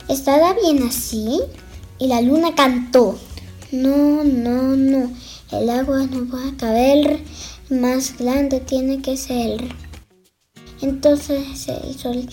¿Estará 0.08 0.54
bien 0.54 0.82
así? 0.84 1.42
Y 1.98 2.06
la 2.06 2.22
luna 2.22 2.54
cantó. 2.54 3.18
No, 3.70 4.24
no, 4.24 4.76
no. 4.76 5.12
El 5.50 5.68
agua 5.68 6.06
no 6.06 6.26
va 6.34 6.48
a 6.48 6.56
caber. 6.56 7.20
Más 7.68 8.16
grande 8.16 8.60
tiene 8.60 9.02
que 9.02 9.18
ser. 9.18 9.62
Entonces 10.80 11.68
el 11.68 11.98
sol 11.98 12.26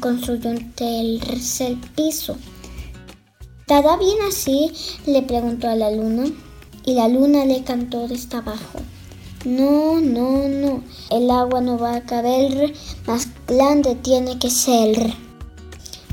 construyó 0.00 0.50
un 0.50 0.72
tercer 0.72 1.76
piso. 1.96 2.36
¿Estará 3.68 3.96
bien 3.96 4.18
así? 4.28 4.70
Le 5.06 5.22
preguntó 5.22 5.68
a 5.68 5.74
la 5.74 5.90
luna. 5.90 6.26
Y 6.84 6.94
la 6.94 7.08
luna 7.08 7.44
le 7.44 7.64
cantó 7.64 8.06
desde 8.06 8.36
abajo. 8.36 8.78
No, 9.44 10.00
no, 10.00 10.46
no. 10.46 10.84
El 11.10 11.28
agua 11.32 11.60
no 11.60 11.76
va 11.76 11.96
a 11.96 12.02
caber. 12.02 12.72
Más 13.08 13.26
grande 13.48 13.96
tiene 13.96 14.38
que 14.38 14.50
ser. 14.50 15.12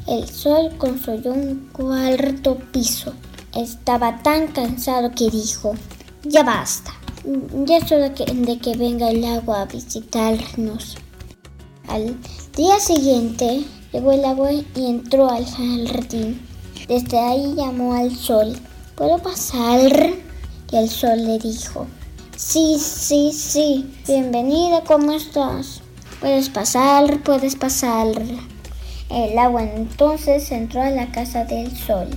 El 0.08 0.28
sol 0.28 0.72
construyó 0.80 1.32
un 1.32 1.70
cuarto 1.72 2.58
piso. 2.72 3.14
estaba 3.56 4.24
tan 4.24 4.48
cansado 4.48 5.12
que 5.12 5.30
dijo, 5.30 5.76
ya 6.24 6.42
basta, 6.42 6.92
ya 7.68 7.78
es 7.78 7.92
hora 7.92 8.10
de 8.10 8.58
que 8.58 8.76
venga 8.76 9.12
el 9.12 9.24
agua 9.26 9.62
a 9.62 9.66
visitarnos. 9.66 10.98
Al 11.88 12.18
día 12.56 12.80
siguiente 12.80 13.64
llegó 13.92 14.12
el 14.12 14.26
agua 14.26 14.52
y 14.54 14.66
entró 14.76 15.30
al 15.30 15.46
jardín. 15.46 16.53
Desde 16.88 17.18
ahí 17.18 17.54
llamó 17.56 17.94
al 17.94 18.14
sol. 18.14 18.58
¿Puedo 18.96 19.18
pasar? 19.20 20.14
Y 20.72 20.76
el 20.76 20.90
sol 20.90 21.26
le 21.26 21.40
dijo, 21.40 21.88
sí, 22.36 22.78
sí, 22.78 23.32
sí, 23.32 23.90
bienvenida, 24.06 24.82
¿cómo 24.84 25.14
estás? 25.14 25.82
Puedes 26.20 26.50
pasar, 26.50 27.22
puedes 27.24 27.56
pasar. 27.56 28.08
El 29.10 29.38
agua 29.38 29.64
entonces 29.64 30.52
entró 30.52 30.82
a 30.82 30.90
la 30.90 31.10
casa 31.12 31.46
del 31.46 31.76
sol 31.76 32.10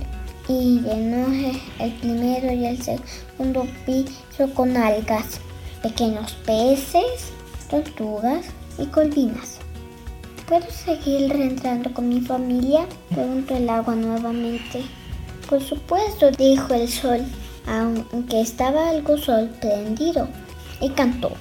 y 0.49 0.81
llenó 0.81 1.27
el 1.79 1.93
primero 1.99 2.51
y 2.51 2.65
el 2.65 2.81
segundo 2.81 3.65
piso 3.85 4.53
con 4.53 4.75
algas, 4.75 5.39
pequeños 5.81 6.33
peces, 6.45 7.31
tortugas 7.69 8.47
y 8.77 8.85
colbinas. 8.87 9.59
¿Puedo 10.47 10.71
seguir 10.71 11.29
entrando 11.33 11.93
con 11.93 12.07
mi 12.07 12.21
familia? 12.21 12.85
Preguntó 13.09 13.53
el 13.57 13.69
agua 13.69 13.95
nuevamente. 13.95 14.81
Por 15.49 15.61
supuesto, 15.61 16.31
dijo 16.31 16.73
el 16.73 16.87
sol, 16.87 17.19
aunque 17.67 18.39
estaba 18.39 18.91
algo 18.91 19.17
sorprendido, 19.17 20.29
y 20.79 20.87
cantó. 20.91 21.31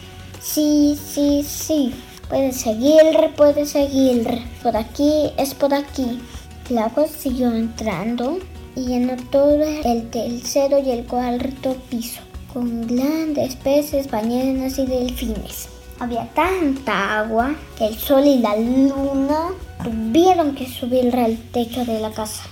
Sí, 0.42 0.98
sí, 1.00 1.44
sí, 1.46 1.94
puedes 2.28 2.56
seguir, 2.56 3.00
puedes 3.36 3.70
seguir. 3.70 4.26
Por 4.60 4.76
aquí 4.76 5.30
es 5.36 5.54
por 5.54 5.72
aquí. 5.72 6.20
El 6.68 6.78
agua 6.78 7.06
siguió 7.06 7.52
entrando 7.52 8.40
y 8.74 8.86
llenó 8.86 9.14
todo 9.30 9.62
el 9.84 10.10
tercero 10.10 10.80
y 10.80 10.90
el 10.90 11.04
cuarto 11.04 11.76
piso, 11.88 12.22
con 12.52 12.84
grandes 12.88 13.54
peces, 13.54 14.10
ballenas 14.10 14.80
y 14.80 14.86
delfines. 14.86 15.75
Había 15.98 16.28
tanta 16.34 17.20
agua 17.20 17.54
que 17.78 17.86
el 17.86 17.96
sol 17.96 18.26
y 18.26 18.38
la 18.38 18.54
luna 18.56 19.52
tuvieron 19.82 20.54
que 20.54 20.68
subir 20.68 21.14
al 21.16 21.38
techo 21.52 21.84
de 21.86 22.00
la 22.00 22.10
casa. 22.10 22.42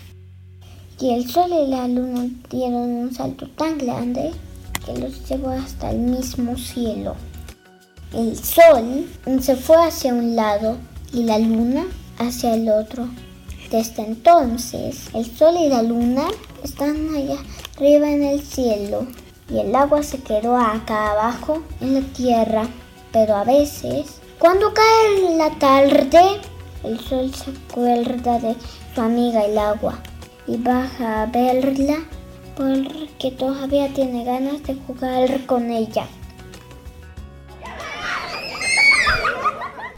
Y 0.99 1.11
el 1.11 1.29
sol 1.29 1.51
y 1.53 1.67
la 1.67 1.87
luna 1.87 2.27
dieron 2.49 2.75
un 2.75 3.15
salto 3.15 3.47
tan 3.51 3.77
grande 3.77 4.33
que 4.87 4.97
los 4.99 5.29
llevó 5.29 5.51
hasta 5.51 5.91
el 5.91 5.99
mismo 5.99 6.57
cielo. 6.57 7.17
El 8.15 8.37
sol 8.37 9.07
se 9.41 9.57
fue 9.57 9.77
hacia 9.77 10.15
un 10.15 10.37
lado 10.37 10.79
y 11.13 11.25
la 11.25 11.39
luna 11.39 11.85
hacia 12.19 12.55
el 12.55 12.71
otro. 12.71 13.09
Desde 13.71 14.07
entonces, 14.07 15.09
el 15.15 15.27
sol 15.27 15.57
y 15.59 15.69
la 15.69 15.83
luna 15.83 16.29
están 16.63 17.15
allá 17.15 17.37
arriba 17.77 18.11
en 18.11 18.23
el 18.23 18.41
cielo 18.41 19.07
y 19.51 19.59
el 19.59 19.75
agua 19.75 20.03
se 20.03 20.19
quedó 20.19 20.57
acá 20.57 21.13
abajo 21.13 21.63
en 21.81 21.95
la 21.95 22.01
tierra. 22.01 22.69
Pero 23.15 23.37
a 23.37 23.45
veces, 23.45 24.21
cuando 24.41 24.75
cae 24.75 25.37
la 25.37 25.49
tarde, 25.61 26.41
el 26.83 26.99
sol 26.99 27.33
se 27.33 27.53
acuerda 27.53 28.41
de 28.41 28.57
su 28.93 29.01
amiga 29.01 29.45
el 29.45 29.57
agua 29.57 30.01
y 30.49 30.57
baja 30.57 31.23
a 31.23 31.27
verla 31.27 31.99
porque 32.57 33.31
todavía 33.31 33.89
tiene 33.95 34.25
ganas 34.25 34.65
de 34.65 34.75
jugar 34.75 35.47
con 35.47 35.71
ella. 35.71 36.09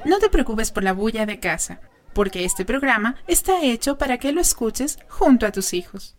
No 0.05 0.19
te 0.19 0.29
preocupes 0.29 0.71
por 0.71 0.85
la 0.85 0.93
bulla 0.93 1.25
de 1.25 1.41
casa, 1.41 1.81
porque 2.13 2.45
este 2.45 2.67
programa 2.67 3.17
está 3.27 3.63
hecho 3.63 3.97
para 3.97 4.19
que 4.19 4.33
lo 4.33 4.43
escuches 4.43 4.99
junto 5.09 5.47
a 5.47 5.53
tus 5.53 5.73
hijos. 5.73 6.17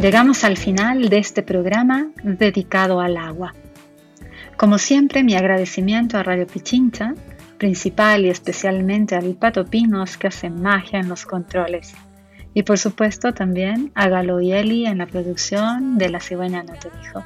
Llegamos 0.00 0.44
al 0.44 0.56
final 0.56 1.08
de 1.08 1.18
este 1.18 1.42
programa 1.42 2.12
dedicado 2.22 3.00
al 3.00 3.16
agua. 3.16 3.52
Como 4.56 4.78
siempre, 4.78 5.24
mi 5.24 5.34
agradecimiento 5.34 6.16
a 6.16 6.22
Radio 6.22 6.46
Pichincha, 6.46 7.14
principal 7.58 8.24
y 8.24 8.28
especialmente 8.28 9.16
al 9.16 9.34
Pato 9.34 9.64
Pinos 9.64 10.16
que 10.16 10.28
hace 10.28 10.50
magia 10.50 11.00
en 11.00 11.08
los 11.08 11.26
controles. 11.26 11.94
Y 12.54 12.62
por 12.62 12.78
supuesto 12.78 13.34
también 13.34 13.90
a 13.96 14.08
Galo 14.08 14.40
y 14.40 14.52
en 14.52 14.98
la 14.98 15.06
producción 15.06 15.98
de 15.98 16.10
La 16.10 16.20
cigüeña 16.20 16.62
no 16.62 16.74
te 16.74 16.90
dijo. 17.02 17.24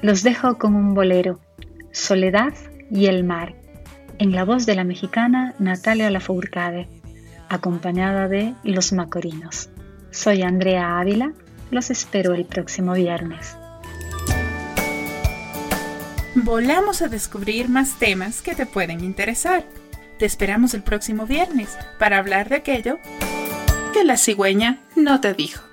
Los 0.00 0.22
dejo 0.22 0.58
con 0.58 0.76
un 0.76 0.94
bolero, 0.94 1.40
Soledad 1.90 2.54
y 2.88 3.06
el 3.06 3.24
mar, 3.24 3.56
en 4.18 4.30
la 4.30 4.44
voz 4.44 4.64
de 4.64 4.76
la 4.76 4.84
mexicana 4.84 5.56
Natalia 5.58 6.08
Lafourcade, 6.08 6.88
acompañada 7.48 8.28
de 8.28 8.54
Los 8.62 8.92
Macorinos. 8.92 9.70
Soy 10.12 10.42
Andrea 10.42 11.00
Ávila 11.00 11.32
los 11.70 11.90
espero 11.90 12.34
el 12.34 12.44
próximo 12.44 12.94
viernes. 12.94 13.56
Volamos 16.34 17.02
a 17.02 17.08
descubrir 17.08 17.68
más 17.68 17.98
temas 17.98 18.40
que 18.40 18.54
te 18.54 18.66
pueden 18.66 19.04
interesar. 19.04 19.64
Te 20.18 20.26
esperamos 20.26 20.74
el 20.74 20.82
próximo 20.82 21.26
viernes 21.26 21.76
para 21.98 22.18
hablar 22.18 22.48
de 22.48 22.56
aquello 22.56 22.98
que 23.92 24.04
la 24.04 24.16
cigüeña 24.16 24.80
no 24.96 25.20
te 25.20 25.34
dijo. 25.34 25.69